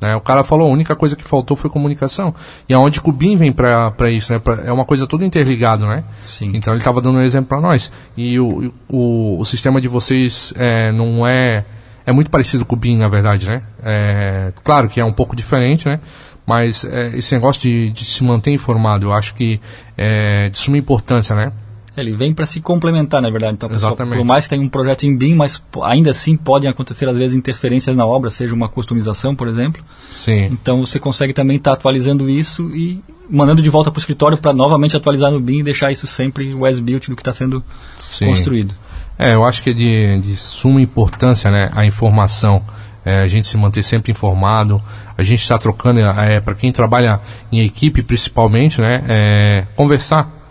[0.01, 0.15] Né?
[0.15, 2.35] O cara falou, a única coisa que faltou foi comunicação.
[2.67, 4.39] E aonde o BIM vem para isso, né?
[4.39, 6.03] Pra, é uma coisa toda interligada, né?
[6.21, 6.51] Sim.
[6.53, 7.91] Então ele estava dando um exemplo para nós.
[8.17, 11.65] E o, o, o sistema de vocês é, não é...
[12.05, 13.61] É muito parecido com o BIM, na verdade, né?
[13.81, 16.01] É, claro que é um pouco diferente, né?
[16.45, 19.59] Mas é, esse negócio de, de, se manter informado, eu acho que
[19.97, 21.53] é de suma importância, né?
[21.95, 23.53] Ele vem para se complementar, na verdade.
[23.53, 27.07] Então, pessoal, por mais que tenha um projeto em BIM, mas ainda assim podem acontecer
[27.07, 29.83] às vezes interferências na obra, seja uma customização, por exemplo.
[30.11, 30.45] Sim.
[30.51, 34.37] Então você consegue também estar tá atualizando isso e mandando de volta para o escritório
[34.37, 37.63] para novamente atualizar no BIM e deixar isso sempre o as-built do que está sendo
[37.99, 38.25] Sim.
[38.25, 38.73] construído.
[39.17, 42.63] É, eu acho que é de, de suma importância, né, a informação.
[43.05, 44.81] É, a gente se manter sempre informado,
[45.17, 47.19] a gente está trocando, é, para quem trabalha
[47.51, 50.42] em equipe principalmente, né, é, conversar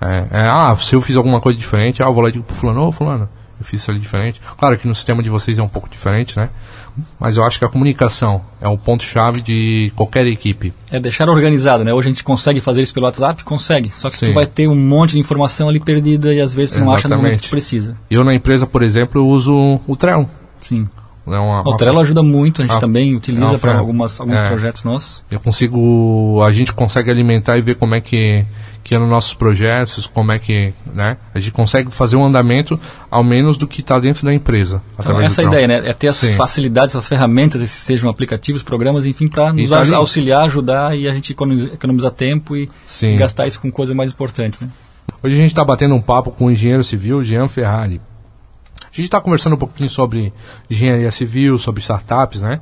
[0.00, 2.44] é, é, ah, se eu fiz alguma coisa diferente, ah, eu vou lá e digo
[2.44, 4.40] pro fulano, ô oh, fulano, eu fiz isso ali diferente.
[4.58, 6.48] Claro que no sistema de vocês é um pouco diferente, né?
[7.18, 10.72] Mas eu acho que a comunicação é o ponto-chave de qualquer equipe.
[10.90, 11.92] É deixar organizado, né?
[11.92, 13.44] Hoje a gente consegue fazer isso pelo WhatsApp?
[13.44, 13.90] Consegue.
[13.90, 14.26] Só que Sim.
[14.26, 16.86] tu vai ter um monte de informação ali perdida e às vezes tu Exatamente.
[16.88, 17.96] não acha no momento que tu precisa.
[18.10, 20.28] Eu na empresa, por exemplo, eu uso o Trello.
[20.62, 20.88] Sim.
[21.26, 25.24] É uma, o Trello ajuda muito, a gente também utiliza para alguns é, projetos nossos.
[25.30, 28.44] Eu consigo, a gente consegue alimentar e ver como é que
[28.82, 32.80] que é nos nossos projetos, como é que né, a gente consegue fazer um andamento
[33.10, 34.82] ao menos do que está dentro da empresa.
[34.98, 35.82] Então, essa é a ideia, né?
[35.84, 36.34] É ter as Sim.
[36.34, 41.14] facilidades, as ferramentas, esses sejam aplicativos, programas, enfim, para nos tá auxiliar, ajudar e a
[41.14, 42.70] gente economizar, economizar tempo e,
[43.02, 44.62] e, gastar isso com coisas mais importantes.
[44.62, 44.68] Né?
[45.22, 48.00] Hoje a gente está batendo um papo com o engenheiro civil Jean Ferrari.
[48.92, 50.32] A gente está conversando um pouquinho sobre
[50.68, 52.60] engenharia civil, sobre startups, né?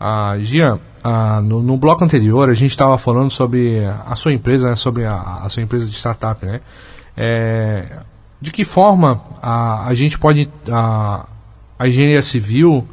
[0.00, 4.70] Ah, Jean, ah, no, no, bloco anterior a gente estava falando sobre a sua empresa,
[4.70, 6.60] né, sobre a, a, sua empresa de startup, né?
[7.16, 8.00] É,
[8.40, 11.26] de que forma a, a gente pode a,
[11.78, 12.86] a engenharia civil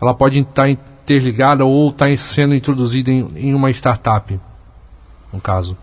[0.00, 4.38] ela pode estar interligada ou estar tá sendo introduzida em, em, uma startup,
[5.32, 5.76] no caso?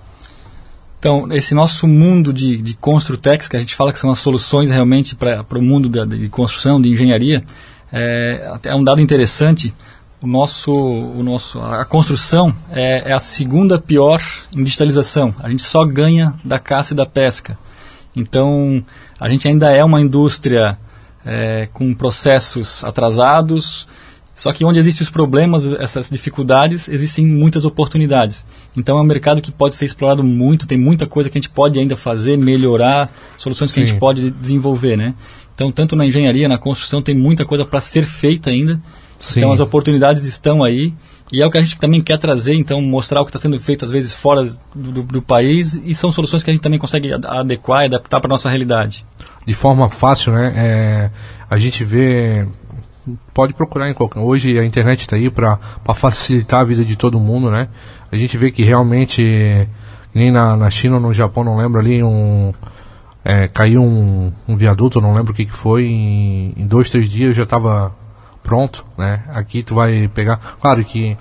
[1.00, 4.72] Então, esse nosso mundo de, de Construtex, que a gente fala que são as soluções
[4.72, 7.44] realmente para o mundo da, de construção, de engenharia,
[7.92, 9.74] é, é um dado interessante
[10.22, 14.22] o nosso, o nosso, a construção é, é, a segunda pior
[14.56, 15.34] em digitalização.
[15.40, 17.58] A gente só ganha da caça e da pesca.
[18.16, 18.84] Então,
[19.20, 20.78] a gente ainda é uma indústria
[21.24, 23.88] é, com processos atrasados,
[24.38, 28.46] só que onde existem os problemas, essas dificuldades, existem muitas oportunidades.
[28.78, 31.50] Então, é um mercado que pode ser explorado muito, tem muita coisa que a gente
[31.50, 33.74] pode ainda fazer, melhorar, soluções Sim.
[33.74, 35.16] que a gente pode desenvolver, né?
[35.56, 38.80] Então, tanto na engenharia, na construção, tem muita coisa para ser feita ainda.
[39.20, 39.40] Sim.
[39.40, 40.94] Então as oportunidades estão aí
[41.32, 43.60] e é o que a gente também quer trazer, então mostrar o que está sendo
[43.60, 46.80] feito às vezes fora do, do, do, país e são soluções que a gente também
[46.80, 49.06] consegue adequar e adaptar para nossa realidade.
[49.46, 50.54] De forma fácil, né?
[50.56, 51.12] É,
[51.50, 52.48] a gente vê
[53.34, 54.20] pode procurar em qualquer.
[54.20, 55.60] Hoje a internet está aí para
[55.94, 57.68] facilitar a vida de todo mundo, né?
[58.12, 59.68] A gente vê que realmente
[60.14, 62.54] nem na, na China ou no Japão, não lembro ali um
[63.24, 65.86] é, caiu um, um viaduto, não lembro o que, que foi.
[65.86, 67.94] Em, em dois, três dias já estava
[68.42, 69.24] pronto, né?
[69.28, 71.18] Aqui tu vai pegar, claro que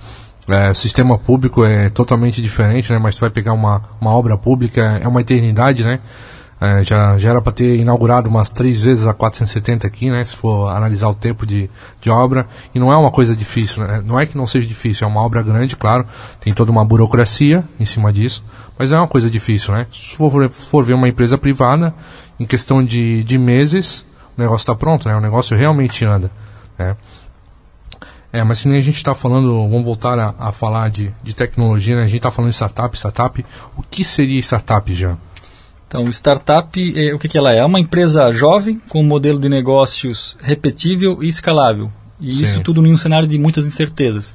[0.47, 2.97] é, sistema público é totalmente diferente, né?
[2.97, 5.99] Mas tu vai pegar uma, uma obra pública, é uma eternidade, né?
[6.59, 10.23] É, já, já era para ter inaugurado umas três vezes a 470 aqui, né?
[10.23, 11.69] Se for analisar o tempo de,
[12.01, 12.47] de obra.
[12.73, 14.01] E não é uma coisa difícil, né?
[14.03, 16.05] Não é que não seja difícil, é uma obra grande, claro.
[16.39, 18.43] Tem toda uma burocracia em cima disso.
[18.77, 19.85] Mas não é uma coisa difícil, né?
[19.93, 21.93] Se for, for ver uma empresa privada,
[22.39, 24.03] em questão de, de meses,
[24.35, 25.15] o negócio está pronto, né?
[25.15, 26.31] O negócio realmente anda,
[26.77, 26.95] né?
[28.33, 31.35] É, mas se nem a gente está falando, vamos voltar a, a falar de, de
[31.35, 32.01] tecnologia, né?
[32.01, 33.45] A gente está falando de startup, startup.
[33.77, 35.15] O que seria startup já?
[35.87, 37.59] Então, startup, é, o que, que ela é?
[37.59, 41.89] É uma empresa jovem, com um modelo de negócios repetível e escalável.
[42.19, 42.43] E Sim.
[42.43, 44.33] isso tudo em um cenário de muitas incertezas.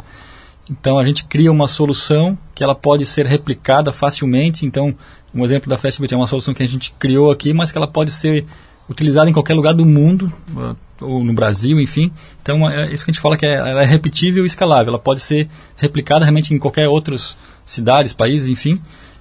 [0.71, 4.65] Então, a gente cria uma solução que ela pode ser replicada facilmente.
[4.65, 4.95] Então,
[5.35, 7.89] um exemplo da Fastbit é uma solução que a gente criou aqui, mas que ela
[7.89, 8.47] pode ser
[8.89, 12.11] utilizada em qualquer lugar do mundo, uh, ou no Brasil, enfim.
[12.41, 14.91] Então, é isso que a gente fala que é, ela é repetível e escalável.
[14.91, 18.81] Ela pode ser replicada realmente em qualquer outras cidades, países, enfim.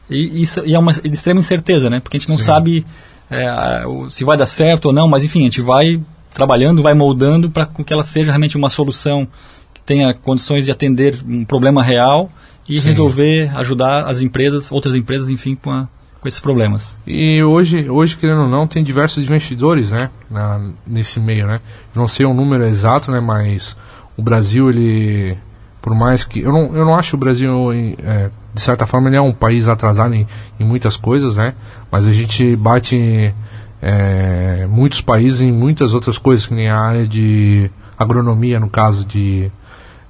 [0.10, 2.00] E, isso, e é uma de extrema incerteza, né?
[2.00, 2.44] Porque a gente não Sim.
[2.44, 2.86] sabe
[3.30, 6.00] é, se vai dar certo ou não, mas enfim, a gente vai
[6.34, 9.28] trabalhando, vai moldando para que ela seja realmente uma solução
[9.74, 12.30] que tenha condições de atender um problema real
[12.68, 12.88] e Sim.
[12.88, 15.88] resolver, ajudar as empresas, outras empresas, enfim, com, a,
[16.20, 16.98] com esses problemas.
[17.06, 21.60] E hoje, hoje, querendo ou não, tem diversos investidores, né, na, nesse meio, né?
[21.94, 23.76] não sei o número exato, né, mas
[24.16, 25.38] o Brasil, ele,
[25.82, 26.42] por mais que...
[26.42, 27.72] Eu não, eu não acho o Brasil
[28.04, 30.28] é, de certa forma ele é um país atrasado em,
[30.60, 31.54] em muitas coisas, né?
[31.92, 33.34] Mas a gente bate
[33.82, 39.06] é, muitos países em muitas outras coisas, que nem a área de agronomia, no caso
[39.06, 39.52] de,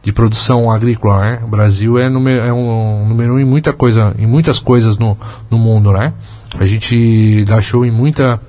[0.03, 1.41] de produção agrícola, né?
[1.43, 5.17] O Brasil é, número, é um número um em muita coisa, em muitas coisas no,
[5.49, 6.13] no mundo, né?
[6.59, 8.39] A gente dá show em muita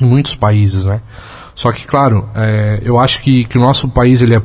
[0.00, 1.00] em muitos países, né?
[1.54, 4.42] Só que, claro, é, eu acho que, que o nosso país ele é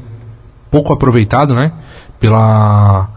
[0.70, 1.72] pouco aproveitado, né?
[2.20, 3.10] Pela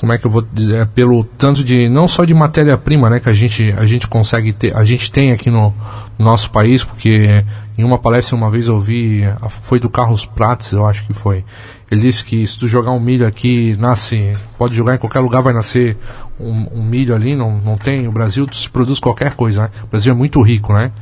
[0.00, 3.28] como é que eu vou dizer, pelo tanto de não só de matéria-prima, né, que
[3.28, 5.74] a gente a gente consegue ter, a gente tem aqui no,
[6.16, 7.44] no, nosso país, porque
[7.76, 9.22] em uma palestra uma vez eu ouvi,
[9.62, 11.44] foi do Carlos Prates, eu acho que foi.
[11.90, 15.42] Ele disse que se tu jogar um milho aqui, nasce, pode jogar em qualquer lugar,
[15.42, 15.96] vai nascer
[16.38, 18.06] um, um milho ali, não, não tem.
[18.06, 19.70] O Brasil se produz qualquer coisa, né?
[19.84, 20.92] O Brasil é muito rico, né?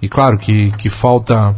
[0.00, 1.54] E claro que, que falta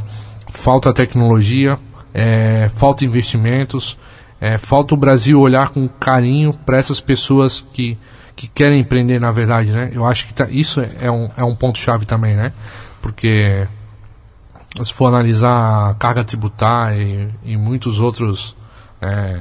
[0.52, 1.78] falta tecnologia,
[2.12, 3.96] é, falta investimentos,
[4.40, 7.98] é, falta o Brasil olhar com carinho para essas pessoas que,
[8.36, 9.90] que querem empreender, na verdade, né?
[9.92, 12.52] Eu acho que tá, isso é um, é um ponto-chave também, né?
[13.02, 13.66] Porque
[14.84, 18.56] se for analisar a carga tributária e, e muitos outros.
[19.00, 19.40] É,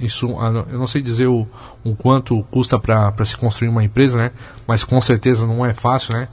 [0.00, 1.46] isso, eu não sei dizer o,
[1.82, 4.30] o quanto custa para se construir uma empresa, né?
[4.66, 6.28] Mas com certeza não é fácil, né?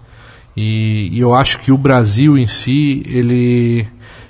[0.55, 3.87] E, e eu acho que o Brasil em si, ele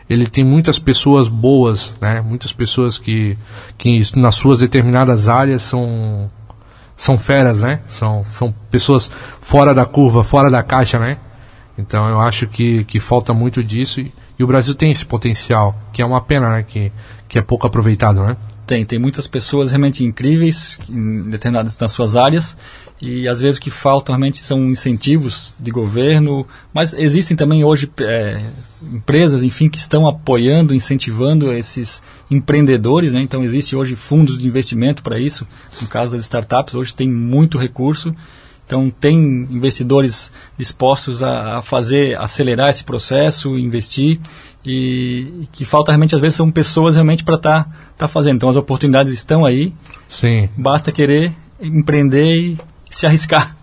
[0.10, 2.22] ele tem muitas pessoas boas, né?
[2.22, 3.38] Muitas pessoas que,
[3.78, 6.30] que nas suas determinadas áreas são
[6.96, 7.82] são feras, né?
[7.88, 9.10] São, são pessoas
[9.42, 11.18] fora da curva, fora da caixa, né?
[11.78, 15.76] Então eu acho que, que falta muito disso e, e o Brasil tem esse potencial,
[15.92, 16.64] que é uma pena, né?
[16.64, 16.92] Que,
[17.28, 18.38] que é pouco aproveitado, né?
[18.66, 20.80] Tem, tem muitas pessoas realmente incríveis,
[21.30, 22.58] determinadas nas suas áreas,
[23.02, 27.92] e às vezes o que falta realmente são incentivos de governo, mas existem também hoje
[28.00, 28.42] é,
[28.82, 33.22] empresas, enfim, que estão apoiando, incentivando esses empreendedores, né?
[33.22, 35.46] então existe hoje fundos de investimento para isso,
[35.82, 38.16] no caso das startups, hoje tem muito recurso,
[38.66, 39.16] então tem
[39.52, 44.20] investidores dispostos a, a fazer, acelerar esse processo, investir,
[44.66, 48.38] e, que falta realmente às vezes são pessoas realmente para estar tá, tá fazendo.
[48.38, 49.74] Então as oportunidades estão aí.
[50.08, 50.50] Sim.
[50.58, 52.58] Basta querer empreender e
[52.90, 53.56] se arriscar.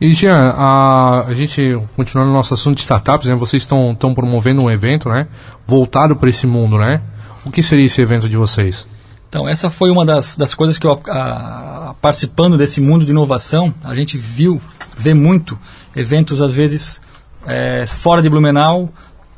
[0.00, 3.34] E Jean, a, a gente continuando no nosso assunto de startups, né?
[3.34, 5.26] Vocês estão estão promovendo um evento, né?
[5.66, 7.02] Voltado para esse mundo, né?
[7.44, 8.86] O que seria esse evento de vocês?
[9.28, 13.72] Então essa foi uma das, das coisas que eu a, participando desse mundo de inovação
[13.82, 14.60] a gente viu,
[14.96, 15.58] vê muito
[15.94, 17.00] eventos às vezes
[17.46, 18.90] é, fora de Blumenau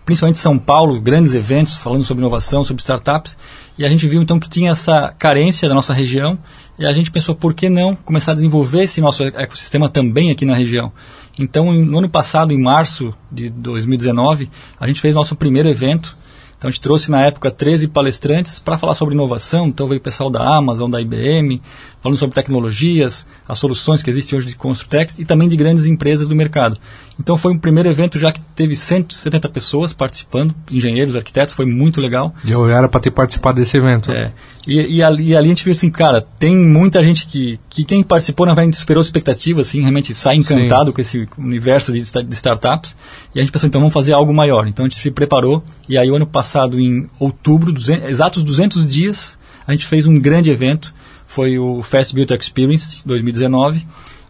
[0.09, 3.37] principalmente São Paulo, grandes eventos falando sobre inovação, sobre startups,
[3.77, 6.39] e a gente viu então que tinha essa carência da nossa região,
[6.79, 10.47] e a gente pensou por que não começar a desenvolver esse nosso ecossistema também aqui
[10.47, 10.91] na região.
[11.39, 14.49] Então, no ano passado, em março de 2019,
[14.81, 16.17] a gente fez nosso primeiro evento,
[16.59, 19.69] então a gente trouxe na época 13 palestrantes para falar sobre inovação.
[19.69, 21.63] Então veio o pessoal da Amazon, da IBM,
[22.03, 26.27] falando sobre tecnologias, as soluções que existem hoje de Construtex e também de grandes empresas
[26.27, 26.77] do mercado.
[27.19, 32.01] Então foi um primeiro evento já que teve 170 pessoas participando, engenheiros, arquitetos, foi muito
[32.01, 32.35] legal.
[32.45, 34.11] E eu era para ter participado desse evento.
[34.11, 34.33] É.
[34.69, 38.45] E, e, ali, a gente viu assim, cara, tem muita gente que, que quem participou,
[38.45, 40.93] na verdade, superou expectativas, assim, realmente sai encantado Sim.
[40.93, 42.95] com esse universo de, de, startups.
[43.35, 44.69] E a gente pensou, então vamos fazer algo maior.
[44.69, 48.87] Então a gente se preparou, e aí o ano passado, em outubro, 200, exatos 200
[48.87, 50.95] dias, a gente fez um grande evento,
[51.27, 53.87] foi o Fast Build Experience 2019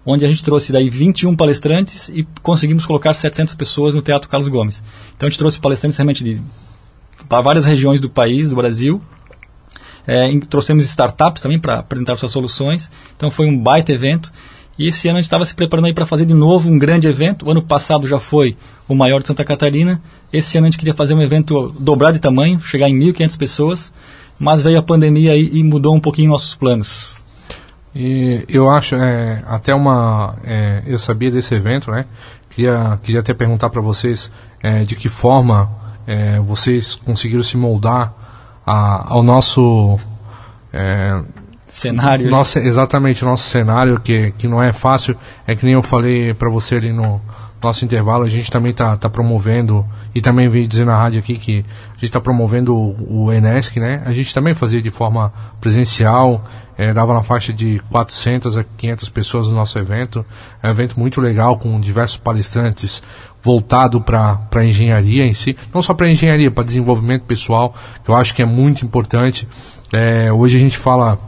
[0.06, 4.48] onde a gente trouxe daí 21 palestrantes e conseguimos colocar 700 pessoas no Teatro Carlos
[4.48, 4.82] Gomes.
[5.14, 6.40] Então a gente trouxe palestrantes realmente de
[7.28, 9.02] para várias regiões do país, do Brasil.
[10.08, 12.90] É, trouxemos startups também para apresentar suas soluções.
[13.14, 14.32] Então foi um baita evento.
[14.78, 17.06] E esse ano a gente estava se preparando aí para fazer de novo um grande
[17.06, 17.44] evento.
[17.44, 18.56] O ano passado já foi
[18.88, 20.00] o maior de Santa Catarina.
[20.32, 23.92] Esse ano a gente queria fazer um evento dobrar de tamanho, chegar em 1.500 pessoas.
[24.38, 27.18] mas veio a pandemia e, e mudou um pouquinho nossos planos.
[27.94, 30.36] E eu acho, é, até uma.
[30.44, 32.06] É, eu sabia desse evento, né?
[32.48, 34.30] Queria, queria até perguntar para vocês
[34.62, 35.70] é, de que forma
[36.06, 38.14] é, vocês conseguiram se moldar
[38.68, 39.98] a, ao nosso.
[40.72, 41.18] É,
[41.66, 42.30] cenário.
[42.30, 45.16] Nosso, exatamente, o nosso cenário, que, que não é fácil.
[45.46, 47.20] É que nem eu falei para você ali no
[47.60, 51.38] nosso intervalo, a gente também está tá promovendo, e também vim dizer na rádio aqui
[51.38, 54.02] que a gente está promovendo o, o Enesc, né?
[54.06, 56.44] A gente também fazia de forma presencial,
[56.76, 60.24] é, dava na faixa de 400 a 500 pessoas no nosso evento.
[60.62, 63.02] É um evento muito legal, com diversos palestrantes
[63.42, 68.14] voltado para a engenharia em si, não só para engenharia, para desenvolvimento pessoal, que eu
[68.14, 69.48] acho que é muito importante.
[69.92, 71.18] É, hoje a gente fala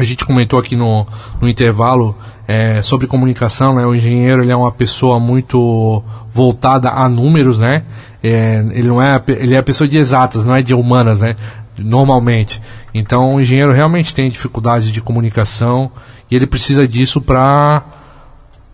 [0.00, 1.06] a gente comentou aqui no,
[1.40, 2.16] no intervalo
[2.48, 3.84] é, sobre comunicação, né?
[3.84, 7.84] O engenheiro ele é uma pessoa muito voltada a números, né?
[8.22, 11.36] É, ele não é ele é a pessoa de exatas, não é de humanas, né?
[11.78, 12.62] Normalmente.
[12.94, 15.92] Então o engenheiro realmente tem dificuldade de comunicação
[16.30, 17.84] e ele precisa disso para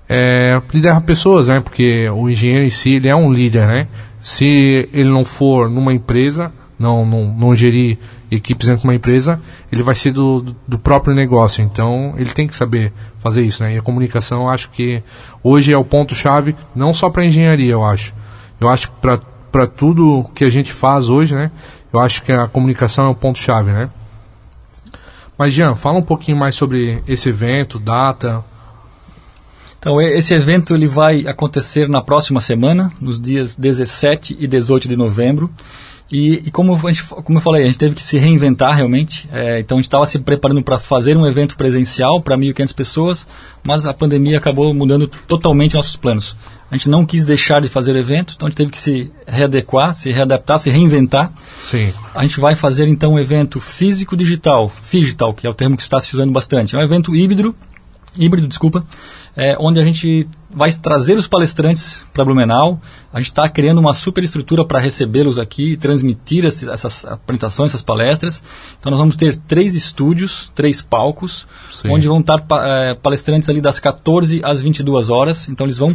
[0.08, 1.60] é, liderar pessoas, né?
[1.60, 3.88] Porque o engenheiro em si ele é um líder, né?
[4.20, 7.98] Se ele não for numa empresa, não, não, não gerir
[8.30, 11.62] equipes dentro de uma empresa, ele vai ser do, do próprio negócio.
[11.62, 13.74] Então, ele tem que saber fazer isso, né?
[13.74, 15.02] E a comunicação, acho que
[15.42, 18.14] hoje é o ponto-chave, não só para engenharia, eu acho.
[18.60, 18.96] Eu acho que
[19.52, 21.50] para tudo que a gente faz hoje, né?
[21.92, 23.90] Eu acho que a comunicação é o ponto-chave, né?
[25.38, 28.42] Mas, Jean, fala um pouquinho mais sobre esse evento, data.
[29.78, 34.96] Então, esse evento ele vai acontecer na próxima semana, nos dias 17 e 18 de
[34.96, 35.50] novembro.
[36.10, 39.28] E, e, como, a gente, como eu falei, a gente teve que se reinventar realmente.
[39.32, 43.28] É, então a gente estava se preparando para fazer um evento presencial para 1.500 pessoas,
[43.62, 46.36] mas a pandemia acabou mudando totalmente nossos planos.
[46.70, 49.94] A gente não quis deixar de fazer evento, então a gente teve que se readequar,
[49.94, 51.32] se readaptar, se reinventar.
[51.60, 51.92] Sim.
[52.14, 56.00] A gente vai fazer então um evento físico-digital, digital, que é o termo que está
[56.00, 56.74] se usando bastante.
[56.74, 57.54] É um evento híbrido,
[58.18, 58.84] híbrido, desculpa,
[59.36, 62.80] é, onde a gente vai trazer os palestrantes para Blumenau.
[63.12, 67.82] A gente está criando uma super estrutura para recebê-los aqui e transmitir essas apresentações, essas
[67.82, 68.42] palestras.
[68.80, 71.90] Então nós vamos ter três estúdios, três palcos, Sim.
[71.90, 75.48] onde vão estar é, palestrantes ali das 14 às 22 horas.
[75.50, 75.94] Então eles vão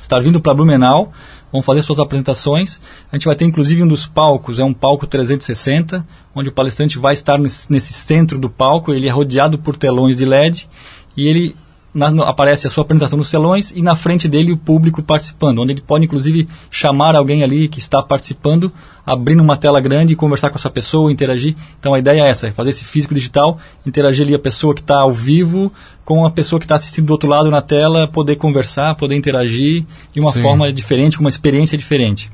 [0.00, 1.12] estar vindo para Blumenau,
[1.50, 2.80] vão fazer suas apresentações.
[3.10, 6.98] A gente vai ter inclusive um dos palcos, é um palco 360, onde o palestrante
[6.98, 10.68] vai estar nesse centro do palco, ele é rodeado por telões de LED
[11.16, 11.56] e ele
[11.96, 15.60] na, no, aparece a sua apresentação nos telões e na frente dele o público participando,
[15.60, 18.70] onde ele pode inclusive chamar alguém ali que está participando,
[19.04, 21.56] abrindo uma tela grande e conversar com essa pessoa, interagir.
[21.80, 24.82] Então a ideia é essa, é fazer esse físico digital, interagir ali a pessoa que
[24.82, 25.72] está ao vivo
[26.04, 29.82] com a pessoa que está assistindo do outro lado na tela, poder conversar, poder interagir
[30.12, 30.42] de uma Sim.
[30.42, 32.30] forma diferente, com uma experiência diferente.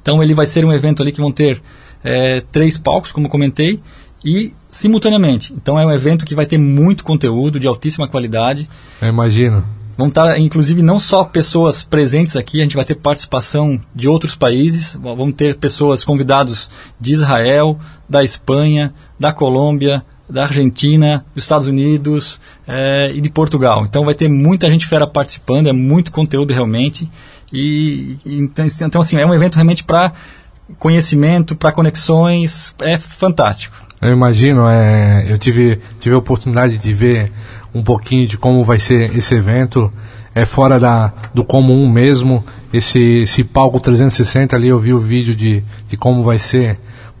[0.00, 1.62] Então ele vai ser um evento ali que vão ter
[2.02, 3.78] é, três palcos, como comentei,
[4.24, 5.52] e simultaneamente.
[5.52, 8.68] Então é um evento que vai ter muito conteúdo de altíssima qualidade.
[9.02, 9.64] Eu imagino.
[9.96, 14.34] Vão estar, inclusive, não só pessoas presentes aqui, a gente vai ter participação de outros
[14.34, 16.68] países, vamos ter pessoas convidados
[17.00, 23.84] de Israel, da Espanha, da Colômbia, da Argentina, dos Estados Unidos é, e de Portugal.
[23.84, 27.08] Então vai ter muita gente fera participando, é muito conteúdo realmente.
[27.52, 30.12] E, e então, então, assim, é um evento realmente para
[30.78, 33.76] conhecimento, para conexões, é fantástico.
[34.00, 37.30] Eu imagino, é, eu tive, tive a oportunidade de ver
[37.74, 39.92] um pouquinho de como vai ser esse evento,
[40.34, 45.34] é fora da, do comum mesmo, esse, esse palco 360 ali, eu vi o vídeo
[45.34, 46.78] de, de como vai ser,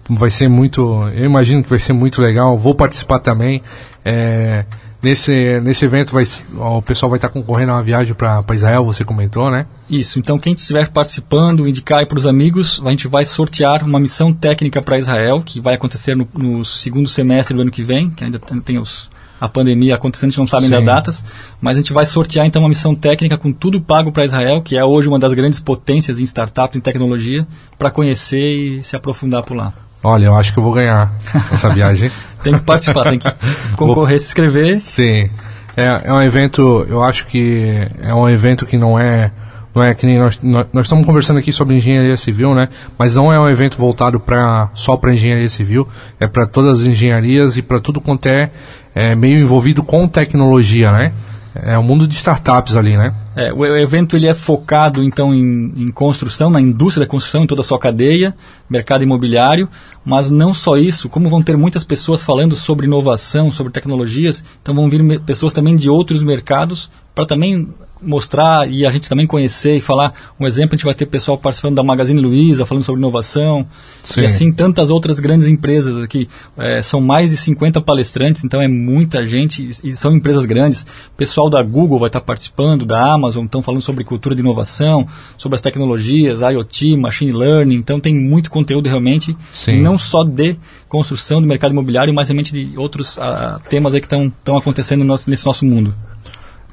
[0.08, 0.80] vai ser muito,
[1.14, 3.62] eu imagino que vai ser muito legal, vou participar também,
[4.04, 4.64] é,
[5.04, 9.04] Nesse, nesse evento vai, o pessoal vai estar concorrendo a uma viagem para Israel, você
[9.04, 9.66] comentou, né?
[9.88, 14.00] Isso, então quem estiver participando, indicar aí para os amigos, a gente vai sortear uma
[14.00, 18.08] missão técnica para Israel, que vai acontecer no, no, segundo semestre do ano que vem,
[18.08, 21.22] que ainda tem os, a pandemia acontecendo, a gente não sabe ainda datas,
[21.60, 24.74] mas a gente vai sortear então uma missão técnica com tudo pago para Israel, que
[24.74, 27.46] é hoje uma das grandes potências em startups, em tecnologia,
[27.78, 29.74] para conhecer e se aprofundar por lá.
[30.04, 31.12] Olha, eu acho que eu vou ganhar
[31.50, 32.10] essa viagem.
[32.42, 33.32] tem que participar, tem que
[33.76, 34.78] concorrer, se inscrever.
[34.78, 35.30] Sim.
[35.76, 39.32] É, é um evento, eu acho que é um evento que não é
[39.74, 42.68] não é que nem nós, nós, nós, estamos conversando aqui sobre engenharia civil, né?
[42.96, 45.88] Mas não é um evento voltado para só para engenharia civil,
[46.20, 48.52] é para todas as engenharias e para tudo quanto é,
[48.94, 51.12] é, meio envolvido com tecnologia, né?
[51.54, 53.14] É o um mundo de startups ali, né?
[53.36, 57.46] É, o evento ele é focado então em, em, construção, na indústria da construção, em
[57.46, 58.34] toda a sua cadeia,
[58.68, 59.68] mercado imobiliário,
[60.04, 64.74] mas não só isso, como vão ter muitas pessoas falando sobre inovação, sobre tecnologias, então
[64.74, 67.68] vão vir pessoas também de outros mercados para também
[68.04, 70.12] mostrar e a gente também conhecer e falar.
[70.38, 73.66] Um exemplo, a gente vai ter pessoal participando da Magazine Luiza, falando sobre inovação.
[74.02, 74.22] Sim.
[74.22, 76.28] E assim, tantas outras grandes empresas aqui.
[76.56, 80.86] É, são mais de 50 palestrantes, então é muita gente e são empresas grandes.
[81.16, 85.56] Pessoal da Google vai estar participando, da Amazon, estão falando sobre cultura de inovação, sobre
[85.56, 87.76] as tecnologias, IoT, Machine Learning.
[87.76, 89.80] Então tem muito conteúdo realmente, Sim.
[89.80, 90.56] não só de
[90.88, 95.06] construção do mercado imobiliário, mas realmente de outros uh, temas aí que estão acontecendo no
[95.06, 95.94] nosso, nesse nosso mundo.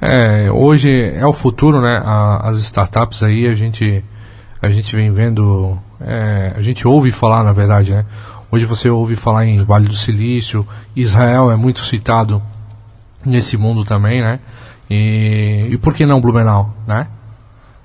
[0.04, 2.02] É, hoje é o futuro, né?
[2.04, 4.04] A, as startups aí a gente
[4.60, 8.04] a gente vem vendo, é, a gente ouve falar, na verdade, né?
[8.50, 12.42] Hoje você ouve falar em Vale do Silício, Israel é muito citado
[13.24, 14.40] nesse mundo também, né?
[14.90, 17.06] E, e por que não Blumenau, né?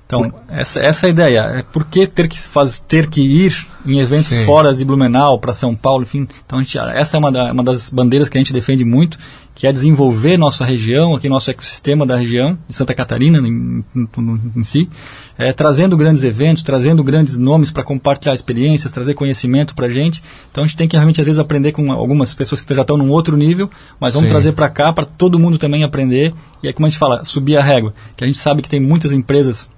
[0.08, 1.40] Então, essa, essa é a ideia.
[1.58, 4.46] É por que ter que, faz, ter que ir em eventos Sim.
[4.46, 6.26] fora de Blumenau, para São Paulo, enfim.
[6.46, 9.18] Então, gente, essa é uma, da, uma das bandeiras que a gente defende muito,
[9.54, 14.08] que é desenvolver nossa região, aqui nosso ecossistema da região, de Santa Catarina em, em,
[14.56, 14.88] em si,
[15.36, 20.22] é, trazendo grandes eventos, trazendo grandes nomes para compartilhar experiências, trazer conhecimento para a gente.
[20.50, 22.96] Então, a gente tem que realmente, às vezes, aprender com algumas pessoas que já estão
[22.96, 23.68] num outro nível,
[24.00, 24.32] mas vamos Sim.
[24.32, 26.32] trazer para cá, para todo mundo também aprender.
[26.62, 28.80] E é como a gente fala, subir a régua, que a gente sabe que tem
[28.80, 29.70] muitas empresas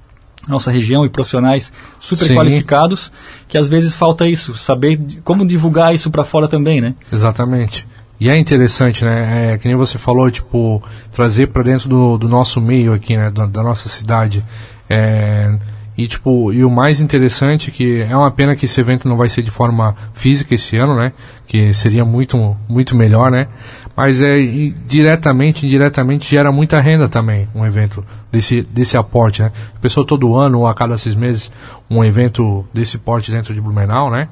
[0.49, 2.35] nossa região e profissionais super Sim.
[2.35, 3.13] qualificados,
[3.49, 6.95] que às vezes falta isso, saber como divulgar isso para fora também, né?
[7.13, 7.87] Exatamente.
[8.19, 9.55] E é interessante, né?
[9.55, 13.31] É, que nem você falou, tipo, trazer para dentro do, do, nosso meio aqui, né?
[13.31, 14.45] Da, da nossa cidade.
[14.91, 15.57] É,
[15.97, 19.17] e, tipo, e o mais interessante é que é uma pena que esse evento não
[19.17, 21.13] vai ser de forma física esse ano, né?
[21.47, 23.49] Que seria muito, muito melhor, né?
[23.97, 24.39] Mas é
[24.87, 29.53] diretamente, indiretamente gera muita renda também, um evento desse, desse aporte, né?
[29.77, 31.51] A pessoa todo ano ou a cada seis meses
[31.91, 34.29] um evento desse porte dentro de Blumenau, né?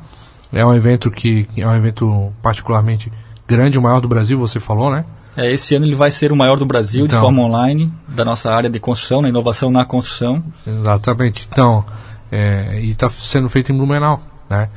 [0.52, 3.12] É um evento que, que é um evento particularmente
[3.46, 5.04] grande, o maior do Brasil, você falou, né?
[5.36, 8.24] É, esse ano ele vai ser o maior do Brasil então, de forma online, da
[8.24, 10.42] nossa área de construção, na inovação na construção.
[10.66, 11.46] Exatamente.
[11.50, 11.84] Então,
[12.30, 14.68] é, e está sendo feito em Blumenau, né?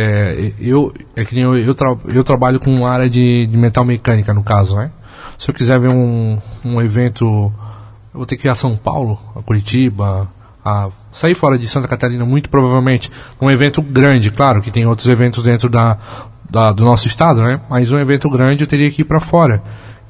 [0.00, 4.32] É, eu, é que eu, eu, tra eu trabalho com área de, de metal mecânica,
[4.32, 4.92] no caso, né?
[5.36, 9.18] Se eu quiser ver um, um evento, eu vou ter que ir a São Paulo,
[9.34, 10.28] a Curitiba,
[10.64, 13.10] a sair fora de Santa Catarina, muito provavelmente.
[13.40, 15.98] Um evento grande, claro, que tem outros eventos dentro da,
[16.48, 17.60] da do nosso estado, né?
[17.68, 19.60] Mas um evento grande eu teria que ir para fora.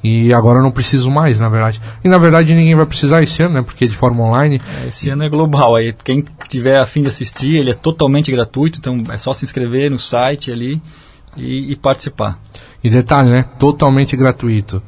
[0.03, 1.81] E agora eu não preciso mais, na verdade.
[2.03, 3.61] E na verdade ninguém vai precisar esse ano, né?
[3.61, 4.61] Porque é de forma online.
[4.83, 5.75] É, esse ano é global.
[5.75, 9.43] Aí quem tiver a fim de assistir, ele é totalmente gratuito, então é só se
[9.43, 10.81] inscrever no site ali
[11.35, 12.39] e, e participar.
[12.83, 13.45] E detalhe, né?
[13.59, 14.81] Totalmente gratuito.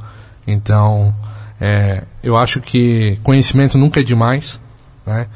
[0.47, 1.13] Então,
[1.59, 4.59] é, eu acho que conhecimento nunca é demais,
[5.05, 5.27] né?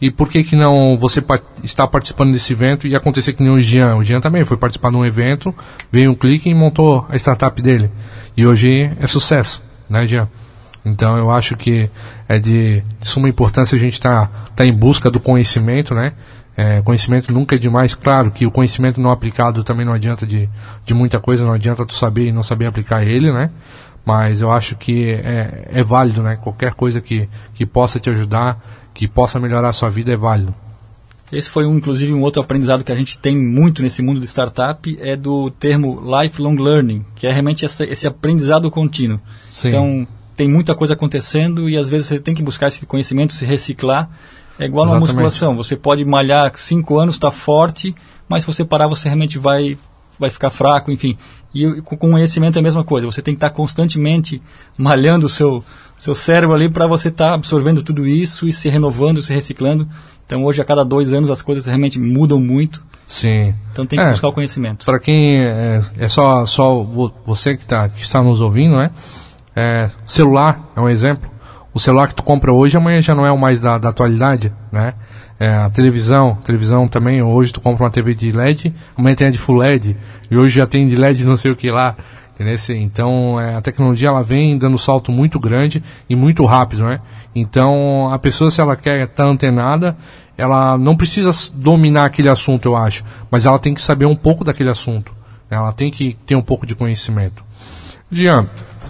[0.00, 1.22] E por que que não você
[1.62, 3.94] está participando desse evento e acontecer que nem o Jean?
[3.94, 5.54] O Jean também foi participar de um evento,
[5.92, 7.88] veio um clique e montou a startup dele.
[8.36, 10.28] E hoje é sucesso, né, Jean?
[10.84, 11.90] Então eu acho que
[12.28, 16.12] é de, de suma importância a gente estar tá, tá em busca do conhecimento, né?
[16.56, 20.48] É, conhecimento nunca é demais, claro que o conhecimento não aplicado também não adianta de,
[20.84, 23.50] de muita coisa, não adianta tu saber e não saber aplicar ele, né?
[24.04, 26.36] Mas eu acho que é, é válido, né?
[26.36, 28.60] Qualquer coisa que, que possa te ajudar,
[28.92, 30.54] que possa melhorar a sua vida é válido.
[31.32, 34.26] Esse foi, um, inclusive, um outro aprendizado que a gente tem muito nesse mundo de
[34.26, 39.18] startup, é do termo lifelong learning, que é realmente essa, esse aprendizado contínuo.
[39.50, 39.68] Sim.
[39.68, 40.06] Então,
[40.36, 44.10] tem muita coisa acontecendo e às vezes você tem que buscar esse conhecimento, se reciclar.
[44.58, 47.94] É igual na musculação, você pode malhar cinco anos, está forte,
[48.28, 49.78] mas se você parar, você realmente vai,
[50.18, 51.16] vai ficar fraco, enfim.
[51.54, 54.40] E com conhecimento é a mesma coisa, você tem que estar constantemente
[54.78, 55.64] malhando o seu,
[55.96, 59.88] seu cérebro ali para você estar tá absorvendo tudo isso e se renovando, se reciclando.
[60.32, 62.82] Então hoje a cada dois anos as coisas realmente mudam muito.
[63.06, 63.54] Sim.
[63.70, 64.86] Então tem que é, buscar o conhecimento.
[64.86, 66.82] Para quem é, é, só só
[67.22, 68.90] você que, tá, que está nos ouvindo, né?
[69.54, 71.30] É, celular é um exemplo.
[71.74, 74.50] O celular que tu compra hoje amanhã já não é o mais da, da atualidade,
[74.72, 74.94] né?
[75.38, 79.30] É, a televisão, televisão também, hoje tu compra uma TV de LED, amanhã tem a
[79.30, 79.96] de Full LED,
[80.30, 81.94] e hoje já tem de LED não sei o que lá.
[82.34, 82.56] Entendeu?
[82.76, 87.00] Então é, a tecnologia ela vem dando um salto muito grande e muito rápido, né?
[87.34, 89.96] Então a pessoa se ela quer estar antenada,
[90.36, 94.44] ela não precisa dominar aquele assunto, eu acho, mas ela tem que saber um pouco
[94.44, 95.12] daquele assunto.
[95.50, 95.56] Né?
[95.56, 97.44] Ela tem que ter um pouco de conhecimento.
[98.10, 98.48] Jean,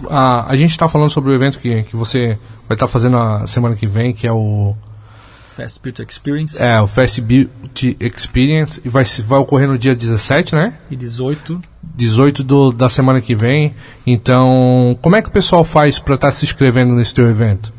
[0.09, 3.17] a, a gente está falando sobre o evento que, que você vai estar tá fazendo
[3.17, 4.75] a semana que vem, que é o
[5.55, 6.61] Fast Beauty Experience.
[6.61, 10.73] É, o Fast Beauty Experience e vai, vai ocorrer no dia 17, né?
[10.89, 11.61] E 18.
[11.95, 13.75] 18 do, da semana que vem.
[14.05, 17.71] Então, como é que o pessoal faz para estar tá se inscrevendo nesse teu evento?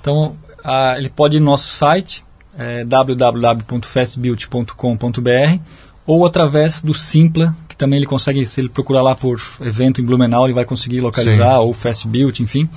[0.00, 2.24] Então, Ah, ele pode ir no nosso site,
[2.58, 5.58] é, www.fastbuild.com.br
[6.06, 10.04] ou através do Simpla, que também ele consegue, se ele procurar lá por evento em
[10.04, 11.60] Blumenau, ele vai conseguir localizar, Sim.
[11.60, 12.68] ou Fast Build, enfim.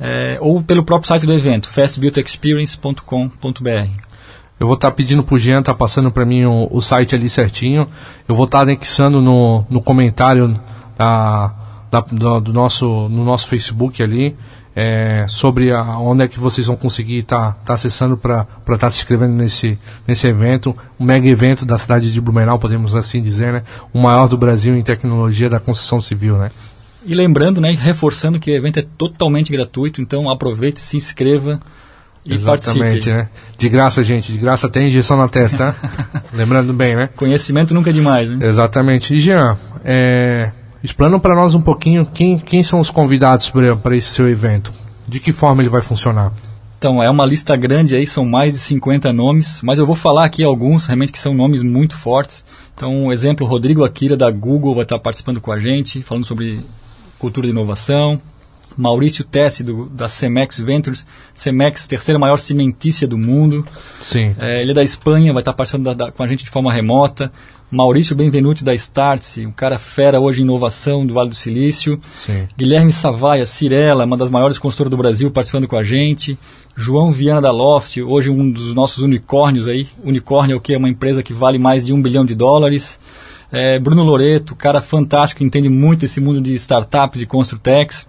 [0.00, 4.11] É, ou pelo próprio site do evento, fastbuildexperience.com.br.
[4.58, 7.28] Eu vou estar tá pedindo pro Jean, tá passando para mim o, o, site ali
[7.28, 7.88] certinho.
[8.28, 10.58] Eu vou estar tá anexando no, no comentário
[10.96, 11.54] da,
[11.90, 14.36] da, do, do, nosso, no nosso Facebook ali
[14.74, 18.78] é, sobre a, onde é que vocês vão conseguir estar tá, tá acessando para estar
[18.78, 23.22] tá se inscrevendo nesse, nesse evento, um mega evento da cidade de Blumenau, podemos assim
[23.22, 23.62] dizer, né?
[23.92, 26.50] O maior do Brasil em tecnologia da construção civil, né?
[27.04, 31.60] E lembrando, né, reforçando que o evento é totalmente gratuito, então aproveite, se inscreva
[32.24, 33.10] e Exatamente, participe.
[33.16, 33.28] né?
[33.58, 35.74] De graça, gente, de graça tem injeção na testa,
[36.32, 37.08] lembrando bem, né?
[37.16, 38.46] Conhecimento nunca é demais, né?
[38.46, 39.14] Exatamente.
[39.14, 40.52] E Jean, é,
[40.82, 44.72] Explana para nós um pouquinho quem, quem são os convidados para esse seu evento.
[45.06, 46.32] De que forma ele vai funcionar?
[46.76, 50.24] Então, é uma lista grande aí, são mais de 50 nomes, mas eu vou falar
[50.24, 52.44] aqui alguns realmente que são nomes muito fortes.
[52.74, 56.60] Então, um exemplo, Rodrigo Akira da Google vai estar participando com a gente, falando sobre
[57.16, 58.20] cultura de inovação.
[58.76, 63.66] Maurício Tessi, do, da Cemex Ventures, Cemex, terceira maior cimentícia do mundo.
[64.00, 64.34] Sim.
[64.38, 66.72] É, ele é da Espanha, vai estar participando da, da, com a gente de forma
[66.72, 67.30] remota.
[67.70, 71.98] Maurício Benvenuti da Startse, um cara fera hoje em inovação do Vale do Silício.
[72.12, 72.46] Sim.
[72.54, 76.38] Guilherme Savaia, Cirela, uma das maiores construtoras do Brasil, participando com a gente.
[76.76, 79.88] João Viana da Loft, hoje um dos nossos unicórnios aí.
[80.04, 80.74] Unicórnio é o que?
[80.74, 83.00] É uma empresa que vale mais de um bilhão de dólares.
[83.50, 88.06] É, Bruno Loreto, cara fantástico, entende muito esse mundo de startups, de Construtex.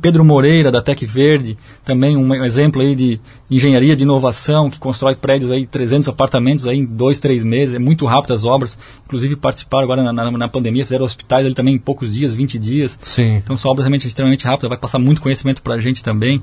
[0.00, 3.20] Pedro Moreira, da Tec Verde, também um exemplo aí de
[3.50, 7.78] engenharia de inovação, que constrói prédios aí, 300 apartamentos aí em dois, três meses, é
[7.78, 11.74] muito rápido as obras, inclusive participaram agora na, na, na pandemia, fizeram hospitais ali também
[11.74, 12.98] em poucos dias, 20 dias.
[13.02, 13.36] Sim.
[13.36, 16.42] Então são obras realmente extremamente rápidas, vai passar muito conhecimento para a gente também.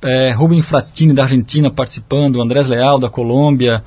[0.00, 3.82] É, Rubem Fratini, da Argentina, participando, Andrés Leal, da Colômbia,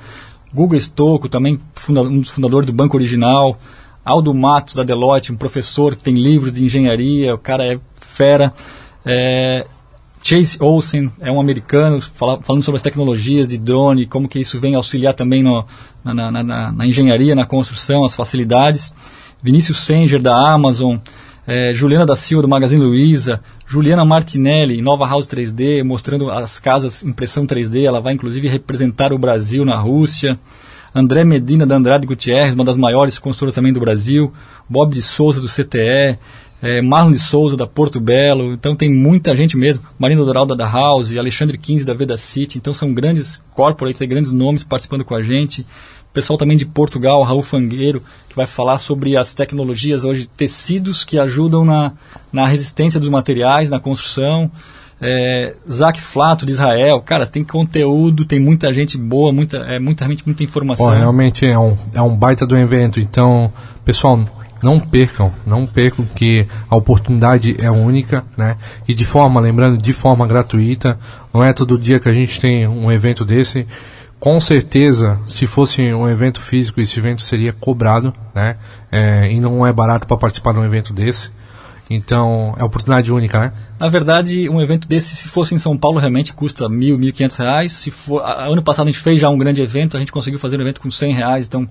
[0.54, 3.58] Google Stocco, também funda, um dos fundadores do Banco Original,
[4.04, 7.80] Aldo Matos, da Deloitte, um professor que tem livros de engenharia, o cara é
[8.12, 8.54] fera.
[9.06, 9.66] É,
[10.24, 14.60] Chase Olsen é um americano fala, falando sobre as tecnologias de drone, como que isso
[14.60, 15.66] vem auxiliar também no,
[16.04, 18.94] na, na, na, na, engenharia, na construção, as facilidades.
[19.42, 20.98] Vinícius Senger, da Amazon.
[21.48, 23.42] É, Juliana da Silva, do Magazine Luiza.
[23.66, 27.84] Juliana Martinelli, Nova House 3D, mostrando as casas impressão 3D.
[27.84, 30.38] Ela vai inclusive representar o Brasil na Rússia.
[30.94, 34.32] André Medina, da Andrade Gutierrez, uma das maiores construtoras também do Brasil.
[34.70, 36.20] Bob de Souza, do CTE
[36.62, 40.68] é, Marlon de Souza da Porto Belo, então tem muita gente mesmo, Marina Doralda da
[40.68, 45.22] House, Alexandre 15 da Veda City, então são grandes corporates, grandes nomes participando com a
[45.22, 45.66] gente.
[46.14, 51.18] Pessoal também de Portugal, Raul Fangueiro, que vai falar sobre as tecnologias hoje, tecidos que
[51.18, 51.94] ajudam na,
[52.34, 54.52] na resistência dos materiais, na construção.
[55.04, 60.08] É, Zac Flato de Israel, cara, tem conteúdo, tem muita gente boa, muita, é, muita,
[60.08, 60.88] muita informação.
[60.88, 63.52] Bom, realmente é um, é um baita do evento, então,
[63.84, 64.20] pessoal,
[64.62, 68.58] não percam, não percam que a oportunidade é única, né?
[68.88, 71.00] E de forma, lembrando, de forma gratuita.
[71.34, 73.68] Não é todo dia que a gente tem um evento desse.
[74.20, 78.58] Com certeza, se fosse um evento físico, esse evento seria cobrado, né?
[78.92, 81.32] É, e não é barato para participar de um evento desse.
[81.90, 83.54] Então, é oportunidade única, né?
[83.80, 87.36] Na verdade, um evento desse, se fosse em São Paulo, realmente custa mil, mil quinhentos
[87.36, 87.74] reais.
[87.74, 90.58] Se for, ano passado a gente fez já um grande evento, a gente conseguiu fazer
[90.58, 91.68] um evento com cem reais, então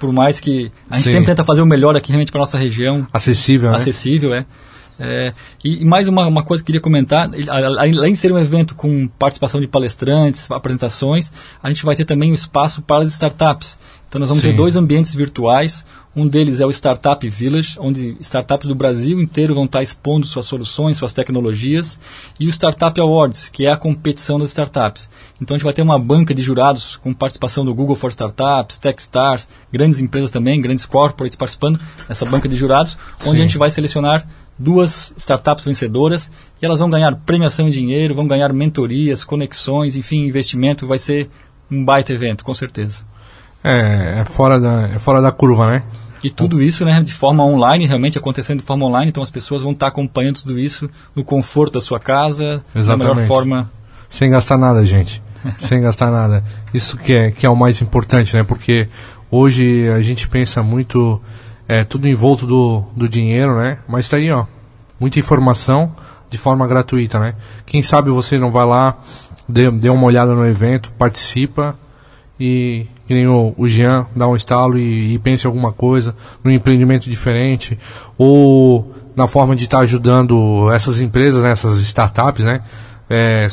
[0.00, 1.12] por mais que a gente Sim.
[1.12, 3.06] sempre tenta fazer o melhor aqui realmente para nossa região.
[3.12, 4.46] Acessível, Acessível, né?
[4.66, 4.70] é.
[5.02, 5.32] É,
[5.64, 9.08] e, mais uma, uma coisa que eu queria comentar, além de ser um evento com
[9.18, 11.32] participação de palestrantes, apresentações,
[11.62, 13.78] a gente vai ter também um espaço para as startups.
[14.10, 14.50] Então nós vamos Sim.
[14.50, 15.86] ter dois ambientes virtuais,
[16.16, 20.46] um deles é o Startup Village, onde startups do Brasil inteiro vão estar expondo suas
[20.46, 21.96] soluções, suas tecnologias,
[22.38, 25.08] e o Startup Awards, que é a competição das startups.
[25.40, 28.78] Então a gente vai ter uma banca de jurados com participação do Google for Startups,
[28.78, 33.44] Techstars, grandes empresas também, grandes corporates participando dessa banca de jurados, onde Sim.
[33.44, 34.26] a gente vai selecionar
[34.58, 40.26] duas startups vencedoras e elas vão ganhar premiação em dinheiro, vão ganhar mentorias, conexões, enfim,
[40.26, 40.84] investimento.
[40.84, 41.30] Vai ser
[41.70, 43.08] um baita evento, com certeza.
[43.62, 45.82] É, é fora da, é fora da curva, né?
[46.22, 49.62] E tudo isso, né, de forma online, realmente acontecendo de forma online, então as pessoas
[49.62, 53.08] vão estar acompanhando tudo isso no conforto da sua casa, Exatamente.
[53.08, 53.70] da melhor forma.
[54.08, 55.22] Sem gastar nada, gente.
[55.56, 56.44] Sem gastar nada.
[56.74, 58.42] Isso que é, que é o mais importante, né?
[58.42, 58.86] Porque
[59.30, 61.20] hoje a gente pensa muito
[61.70, 63.78] é tudo envolto do, do dinheiro, né?
[63.86, 64.44] Mas tá aí, ó,
[64.98, 65.94] muita informação
[66.28, 67.34] de forma gratuita, né?
[67.64, 68.98] Quem sabe você não vai lá,
[69.48, 71.78] dê, dê uma olhada no evento, participa
[72.40, 76.50] e que nem o, o Jean dá um estalo e, e pense alguma coisa num
[76.50, 77.78] empreendimento diferente
[78.16, 82.62] ou na forma de estar tá ajudando essas empresas, né, essas startups, né?
[83.10, 83.46] É,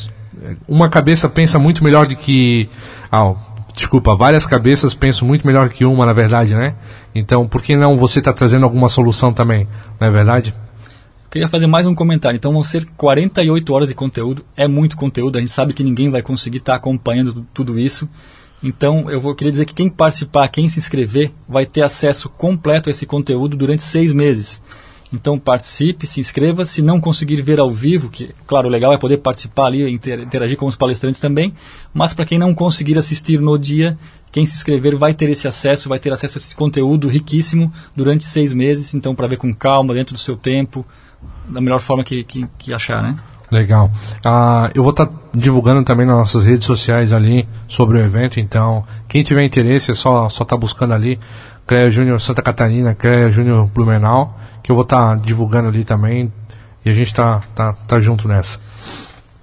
[0.67, 2.69] uma cabeça pensa muito melhor do que.
[3.11, 3.33] Ah,
[3.75, 6.75] desculpa, várias cabeças pensam muito melhor que uma, na verdade, né?
[7.13, 9.67] Então, por que não você está trazendo alguma solução também,
[9.99, 10.53] não é verdade?
[11.29, 12.37] Queria fazer mais um comentário.
[12.37, 14.45] Então, vão ser 48 horas de conteúdo.
[14.55, 15.37] É muito conteúdo.
[15.37, 18.07] A gente sabe que ninguém vai conseguir estar tá acompanhando tudo isso.
[18.61, 22.89] Então, eu vou queria dizer que quem participar, quem se inscrever, vai ter acesso completo
[22.89, 24.61] a esse conteúdo durante seis meses.
[25.13, 26.65] Então participe, se inscreva.
[26.65, 30.57] Se não conseguir ver ao vivo, que claro, o legal é poder participar ali, interagir
[30.57, 31.53] com os palestrantes também.
[31.93, 33.97] Mas para quem não conseguir assistir no dia,
[34.31, 38.25] quem se inscrever vai ter esse acesso, vai ter acesso a esse conteúdo riquíssimo durante
[38.25, 38.93] seis meses.
[38.93, 40.85] Então para ver com calma, dentro do seu tempo,
[41.47, 43.15] da melhor forma que, que, que achar, né?
[43.51, 43.89] Legal.
[44.23, 48.39] Ah, eu vou estar tá divulgando também nas nossas redes sociais ali sobre o evento,
[48.39, 51.17] então quem tiver interesse é só só tá buscando ali
[51.65, 56.31] CREA Júnior Santa Catarina, CREA Júnior Blumenau, que eu vou estar tá divulgando ali também
[56.85, 58.59] e a gente tá, tá, tá junto nessa.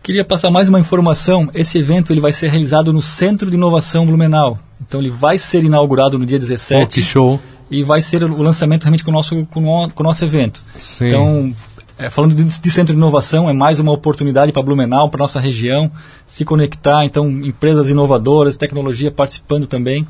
[0.02, 1.50] Queria passar mais uma informação.
[1.54, 4.58] Esse evento ele vai ser realizado no Centro de Inovação Blumenau.
[4.80, 6.82] Então ele vai ser inaugurado no dia 17.
[6.82, 7.40] Oh, que show!
[7.70, 10.62] E vai ser o lançamento realmente com o nosso, com o, com o nosso evento.
[10.76, 11.08] Sim.
[11.08, 11.54] Então,
[11.98, 15.38] é, falando de, de, centro de inovação, é mais uma oportunidade para Blumenau, para nossa
[15.38, 15.90] região,
[16.26, 17.04] se conectar.
[17.04, 20.06] Então, empresas inovadoras, tecnologia participando também.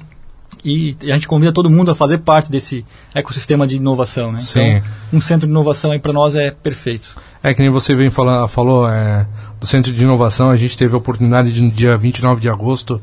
[0.65, 4.33] E, e a gente convida todo mundo a fazer parte desse ecossistema de inovação.
[4.33, 4.41] Né?
[4.41, 4.61] Sim.
[4.61, 7.17] Então, um centro de inovação aí para nós é perfeito.
[7.43, 9.27] É que nem você vem falando, falou é,
[9.61, 13.01] do centro de inovação, a gente teve a oportunidade de no dia 29 de agosto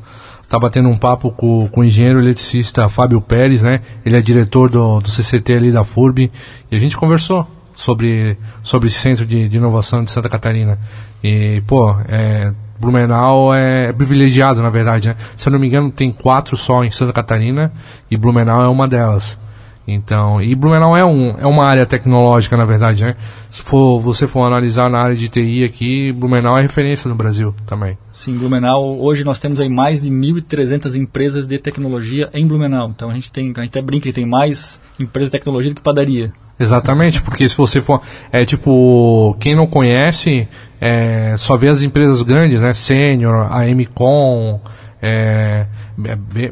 [0.48, 3.80] tá batendo um papo com, com o engenheiro eletricista Fábio Pérez, né?
[4.04, 6.30] Ele é diretor do, do CCT ali da FURB
[6.70, 10.78] e a gente conversou sobre, sobre esse centro de, de inovação de Santa Catarina.
[11.22, 15.08] E, pô, é, Blumenau é privilegiado, na verdade.
[15.08, 15.16] Né?
[15.36, 17.72] Se eu não me engano, tem quatro só em Santa Catarina
[18.10, 19.38] e Blumenau é uma delas.
[19.86, 23.16] Então, e Blumenau é, um, é uma área tecnológica, na verdade, né?
[23.50, 27.54] Se for, você for analisar na área de TI aqui, Blumenau é referência no Brasil
[27.66, 27.98] também.
[28.10, 32.90] Sim, Blumenau, hoje nós temos aí mais de 1.300 empresas de tecnologia em Blumenau.
[32.94, 35.74] Então a gente tem, a gente até brinca que tem mais empresas de tecnologia do
[35.74, 36.32] que padaria.
[36.58, 38.00] Exatamente, porque se você for.
[38.30, 40.46] É tipo, quem não conhece,
[40.80, 42.72] é, só vê as empresas grandes, né?
[42.72, 44.60] Senior, a MCOM,
[45.02, 45.66] é,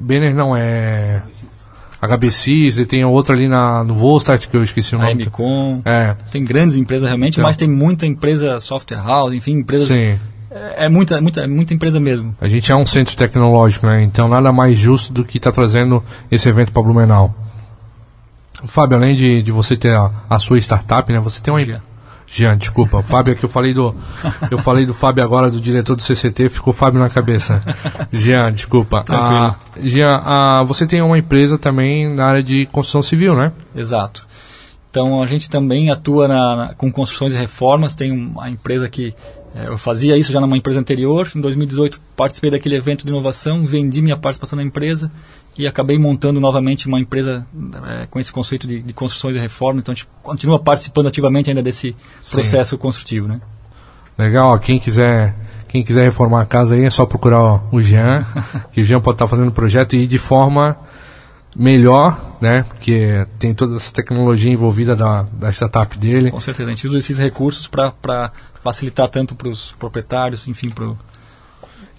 [0.00, 1.22] Banner não é.
[2.00, 5.22] HBCs, e tem outra ali na, no Volstart que eu esqueci o nome.
[5.22, 5.82] A MCOM.
[5.84, 6.16] É.
[6.30, 7.44] Tem grandes empresas realmente, então.
[7.44, 9.88] mas tem muita empresa software house, enfim, empresas.
[9.88, 10.18] Sim.
[10.50, 12.34] É, é muita, muita, muita empresa mesmo.
[12.40, 14.02] A gente é um centro tecnológico, né?
[14.02, 17.34] Então nada mais justo do que estar tá trazendo esse evento para Blumenau.
[18.66, 21.20] Fábio, além de, de você ter a, a sua startup, né?
[21.20, 21.80] Você tem uma.
[22.32, 23.02] Jean, desculpa.
[23.02, 23.94] Fábio, é que eu falei do.
[24.50, 27.60] Eu falei do Fábio agora, do diretor do CCT, ficou Fábio na cabeça.
[28.12, 29.04] Jean, desculpa.
[29.08, 33.50] Ah, Jean, ah, você tem uma empresa também na área de construção civil, né?
[33.74, 34.24] Exato.
[34.88, 37.96] Então a gente também atua na, na, com construções e reformas.
[37.96, 39.12] Tem uma empresa que
[39.52, 41.28] é, eu fazia isso já numa empresa anterior.
[41.34, 45.10] Em 2018 participei daquele evento de inovação, vendi minha participação na empresa
[45.60, 47.46] e acabei montando novamente uma empresa
[47.86, 49.82] é, com esse conceito de, de, construções e reformas.
[49.82, 51.94] Então a gente continua participando ativamente ainda desse
[52.30, 52.76] processo Sim.
[52.76, 53.40] construtivo, né?
[54.16, 54.58] Legal.
[54.58, 55.36] Quem quiser
[55.68, 58.26] quem quiser reformar a casa aí é só procurar o Jean,
[58.72, 60.76] que o Jean pode estar fazendo o projeto e de forma
[61.54, 62.62] melhor, né?
[62.62, 66.30] Porque tem toda essa tecnologia envolvida da, da startup dele.
[66.30, 68.32] Com certeza, a gente usa esses recursos para
[68.62, 70.92] facilitar tanto para os proprietários, enfim, para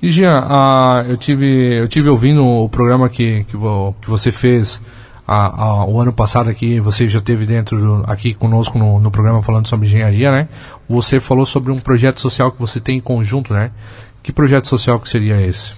[0.02, 3.58] e Jean, uh, eu tive eu tive ouvindo o programa que que,
[4.02, 4.82] que você fez
[5.88, 9.68] o ano passado aqui, você já teve dentro do, aqui conosco no, no, programa falando
[9.68, 10.49] sobre engenharia, né?
[10.89, 13.72] Você falou sobre um projeto social que você tem em conjunto, né?
[14.22, 15.74] Que projeto social que seria esse?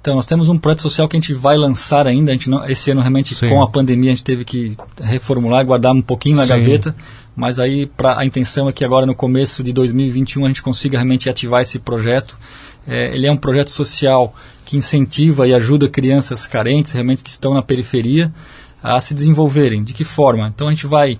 [0.00, 2.32] Então, nós temos um projeto social que a gente vai lançar ainda.
[2.32, 3.48] A gente não, esse ano, realmente, Sim.
[3.48, 6.48] com a pandemia, a gente teve que reformular, guardar um pouquinho na Sim.
[6.48, 6.94] gaveta.
[7.34, 10.98] Mas aí, pra, a intenção é que agora, no começo de 2021, a gente consiga
[10.98, 12.36] realmente ativar esse projeto.
[12.86, 17.54] É, ele é um projeto social que incentiva e ajuda crianças carentes, realmente que estão
[17.54, 18.32] na periferia,
[18.82, 19.82] a se desenvolverem.
[19.82, 20.48] De que forma?
[20.54, 21.18] Então, a gente vai,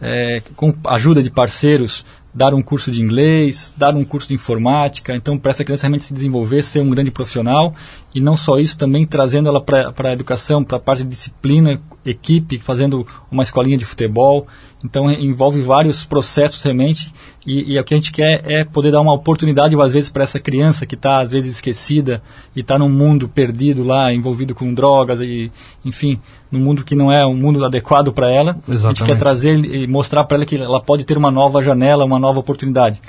[0.00, 2.04] é, com a ajuda de parceiros,
[2.34, 6.02] dar um curso de inglês, dar um curso de informática, então para essa criança realmente
[6.02, 7.72] se desenvolver, ser um grande profissional
[8.14, 11.80] e não só isso, também trazendo ela para a educação, para a parte de disciplina,
[12.06, 14.46] equipe, fazendo uma escolinha de futebol.
[14.84, 17.12] Então envolve vários processos realmente
[17.46, 20.22] e, e, o que a gente quer é poder dar uma oportunidade às vezes para
[20.22, 22.22] essa criança que está às vezes esquecida
[22.54, 25.50] e está num mundo perdido lá, envolvido com drogas e
[25.82, 26.20] enfim,
[26.52, 28.58] num mundo que não é um mundo adequado para ela.
[28.68, 28.84] Exatamente.
[28.84, 32.04] A gente quer trazer e mostrar para ela que ela pode ter uma nova janela,
[32.04, 33.00] uma nova oportunidade.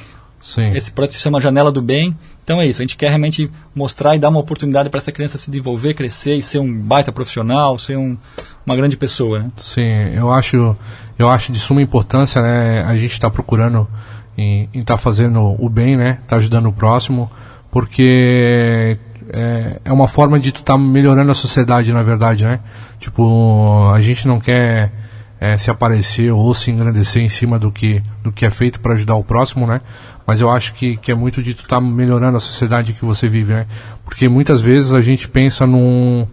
[0.41, 0.71] Sim.
[0.73, 2.15] Esse projeto se chama Janela do Bem.
[2.45, 5.35] Então é isso, a gente quer realmente mostrar e dar uma oportunidade para essa criança
[5.35, 8.15] se desenvolver, crescer e ser um baita profissional, ser um,
[8.63, 9.39] uma grande pessoa.
[9.39, 9.51] Né?
[9.57, 10.77] Sim, eu acho,
[11.17, 13.87] eu acho de suma importância né, a gente estar tá procurando
[14.37, 17.31] em estar tá fazendo o bem, né, tá ajudando o próximo,
[17.71, 18.95] porque
[19.33, 22.59] é, é uma forma de tu estar tá melhorando a sociedade, na verdade, né?
[22.99, 24.91] Tipo, a gente não quer
[25.45, 28.93] é, se aparecer ou se engrandecer em cima do que, do que é feito para
[28.95, 29.79] ajudar o próximo, né?
[30.25, 33.05] Mas eu acho que, que é muito de tu estar tá melhorando a sociedade que
[33.05, 33.67] você vive, né?
[34.03, 36.25] Porque muitas vezes a gente pensa num.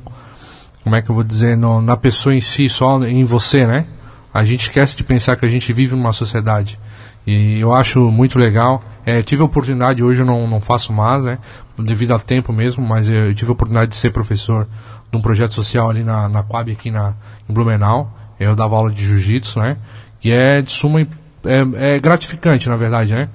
[0.82, 1.58] Como é que eu vou dizer?
[1.58, 3.86] No, na pessoa em si, só em você, né?
[4.32, 6.78] A gente esquece de pensar que a gente vive numa sociedade.
[7.26, 8.82] E eu acho muito legal.
[9.04, 11.38] É, tive a oportunidade, hoje eu não, não faço mais, né?
[11.78, 14.66] Devido ao tempo mesmo, mas eu tive a oportunidade de ser professor
[15.10, 17.12] de um projeto social ali na, na Coab, aqui na,
[17.46, 18.21] em Blumenau.
[18.42, 19.76] Eu dava aula de jiu-jitsu, né?
[20.22, 21.00] E é de suma.
[21.00, 23.28] É, é gratificante, na verdade, né?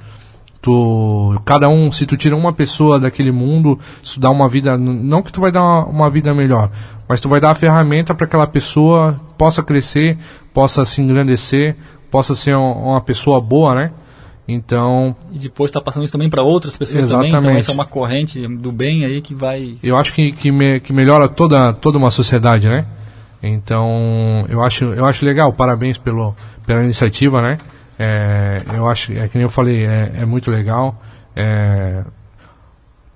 [0.61, 4.77] Tu, cada um, se tu tira uma pessoa daquele mundo, isso dá uma vida.
[4.77, 6.71] Não que tu vai dar uma, uma vida melhor,
[7.07, 10.17] mas tu vai dar a ferramenta para que aquela pessoa possa crescer,
[10.53, 11.75] possa se engrandecer,
[12.09, 13.91] possa ser uma pessoa boa, né?
[14.47, 15.15] Então.
[15.31, 17.31] E depois está passando isso também para outras pessoas exatamente.
[17.31, 17.49] também.
[17.49, 19.77] Então essa é uma corrente do bem aí que vai.
[19.83, 22.85] Eu acho que, que, me, que melhora toda, toda uma sociedade, né?
[23.41, 26.35] Então eu acho, eu acho legal, parabéns pelo,
[26.65, 27.57] pela iniciativa, né?
[27.99, 31.01] É, eu acho, é que nem eu falei, é, é muito legal.
[31.35, 32.03] É,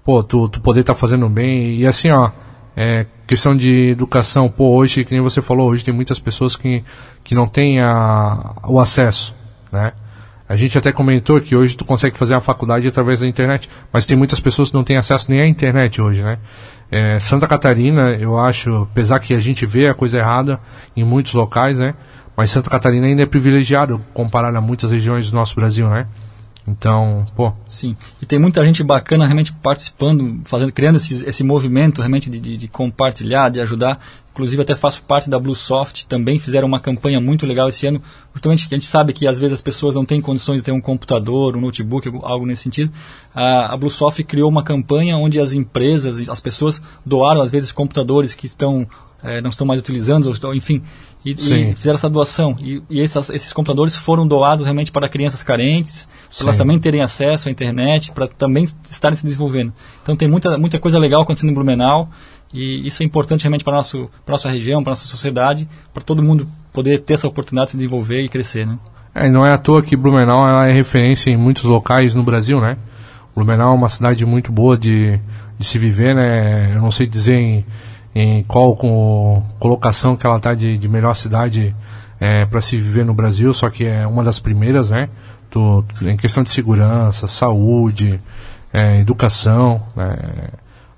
[0.04, 1.76] pô, tu, tu poder estar tá fazendo bem.
[1.76, 2.32] E assim, ó,
[2.76, 6.84] é, questão de educação, pô, hoje, que nem você falou, hoje tem muitas pessoas que,
[7.24, 9.36] que não têm a, o acesso,
[9.72, 9.94] né?
[10.48, 14.06] A gente até comentou que hoje tu consegue fazer a faculdade através da internet, mas
[14.06, 16.40] tem muitas pessoas que não têm acesso nem à internet hoje, né?
[16.92, 20.60] É, Santa Catarina, eu acho, apesar que a gente vê a coisa errada
[20.96, 21.96] em muitos locais, né?
[22.36, 26.08] Mas Santa Catarina ainda é privilegiado comparado a muitas regiões do nosso Brasil, né?
[26.68, 27.52] Então, pô.
[27.68, 27.96] Sim.
[28.22, 32.58] E tem muita gente bacana realmente participando, fazendo, criando esse, esse movimento realmente de, de,
[32.58, 34.00] de compartilhar, de ajudar.
[34.32, 38.02] Inclusive até faço parte da Bluesoft, também fizeram uma campanha muito legal esse ano.
[38.34, 40.80] Justamente a gente sabe que às vezes as pessoas não têm condições de ter um
[40.80, 42.92] computador, um notebook, algo nesse sentido.
[43.36, 48.34] A, a Bluesoft criou uma campanha onde as empresas, as pessoas doaram às vezes computadores
[48.34, 48.88] que estão
[49.24, 50.82] é, não estão mais utilizando, enfim,
[51.24, 52.56] e, e fizeram essa doação.
[52.60, 57.02] E, e essas, esses computadores foram doados realmente para crianças carentes, para elas também terem
[57.02, 59.74] acesso à internet, para também estarem se desenvolvendo.
[60.02, 62.10] Então tem muita, muita coisa legal acontecendo em Blumenau,
[62.54, 63.84] e isso é importante realmente para a
[64.28, 67.78] nossa região, para a nossa sociedade, para todo mundo poder ter essa oportunidade de se
[67.78, 68.66] desenvolver e crescer.
[68.66, 68.78] Né?
[69.14, 72.60] É, não é à toa que Blumenau ela é referência em muitos locais no Brasil,
[72.60, 72.78] né?
[73.36, 75.20] Blumenau é uma cidade muito boa de,
[75.58, 76.76] de se viver, né?
[76.76, 77.66] Eu não sei dizer em
[78.14, 81.76] em qual com, colocação que ela está de, de, melhor cidade
[82.20, 85.10] é, para se viver no Brasil, só que é uma das primeiras, né?
[86.02, 88.20] Em questão de segurança, saúde,
[88.72, 89.82] é, educação.
[89.96, 90.16] Né?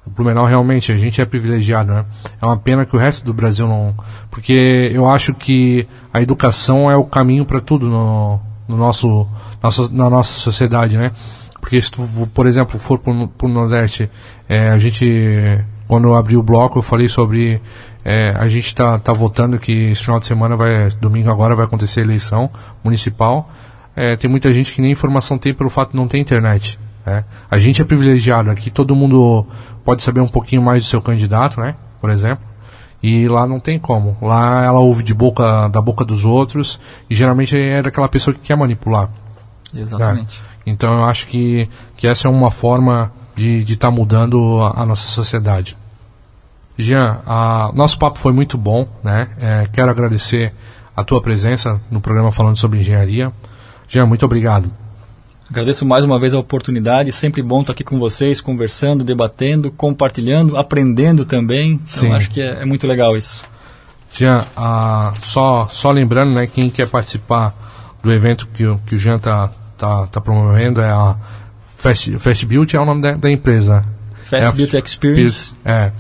[0.06, 2.06] O Blumenau realmente a gente é privilegiado, né?
[2.42, 3.96] É uma pena que o resto do Brasil não,
[4.30, 9.28] porque eu acho que a educação é o caminho para tudo no, no nosso,
[9.62, 11.12] nosso, na nossa sociedade, né?
[11.60, 14.10] Porque se tu, por exemplo, for para o Nordeste,
[14.50, 17.62] é, a gente quando eu abri o bloco, eu falei sobre.
[18.04, 21.66] É, a gente está tá votando que esse final de semana, vai, domingo agora, vai
[21.66, 22.50] acontecer a eleição
[22.84, 23.48] municipal.
[23.96, 26.80] É, tem muita gente que nem informação tem pelo fato de não ter internet.
[27.06, 27.24] Né?
[27.50, 29.46] A gente é privilegiado aqui, todo mundo
[29.86, 31.76] pode saber um pouquinho mais do seu candidato, né?
[32.02, 32.44] Por exemplo.
[33.04, 34.18] E lá não tem como.
[34.20, 38.40] Lá ela ouve de boca da boca dos outros e geralmente é daquela pessoa que
[38.40, 39.12] quer manipular.
[39.76, 40.40] Exatamente.
[40.40, 40.46] Né?
[40.66, 44.86] Então eu acho que, que essa é uma forma de estar tá mudando a, a
[44.88, 45.78] nossa sociedade.
[46.78, 49.30] Jean, a, nosso papo foi muito bom, né?
[49.40, 50.52] É, quero agradecer
[50.96, 53.32] a tua presença no programa falando sobre engenharia.
[53.88, 54.72] Jean, muito obrigado.
[55.50, 60.58] Agradeço mais uma vez a oportunidade, sempre bom estar aqui com vocês, conversando, debatendo, compartilhando,
[60.58, 61.74] aprendendo também.
[61.74, 62.12] Então Sim.
[62.12, 63.44] acho que é, é, muito legal isso.
[64.12, 67.54] Jean, a, só, só lembrando, né, quem quer participar
[68.02, 71.16] do evento que, que o Jean está tá, tá promovendo é a
[71.78, 73.86] Fast, Fast Build é o nome da, da empresa.
[74.24, 75.52] Fast é Build Experience.
[75.66, 75.92] É.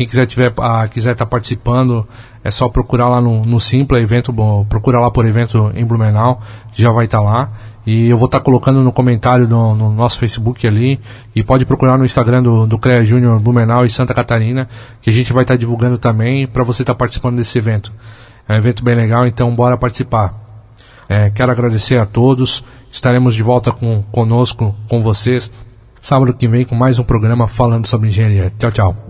[0.00, 2.08] Quem quiser tiver, ah, quiser estar tá participando,
[2.42, 6.40] é só procurar lá no, no Simpla evento, bom, procura lá por evento em Blumenau,
[6.72, 7.52] já vai estar tá lá.
[7.86, 10.98] E eu vou estar tá colocando no comentário no, no, nosso Facebook ali.
[11.36, 14.66] E pode procurar no Instagram do, do CREA Júnior Blumenau e Santa Catarina,
[15.02, 17.92] que a gente vai estar tá divulgando também para você estar tá participando desse evento.
[18.48, 20.32] É um evento bem legal, então bora participar.
[21.10, 22.64] É, quero agradecer a todos.
[22.90, 25.52] Estaremos de volta com, conosco, com vocês,
[26.00, 28.50] sábado que vem com mais um programa falando sobre engenharia.
[28.58, 29.09] Tchau, tchau.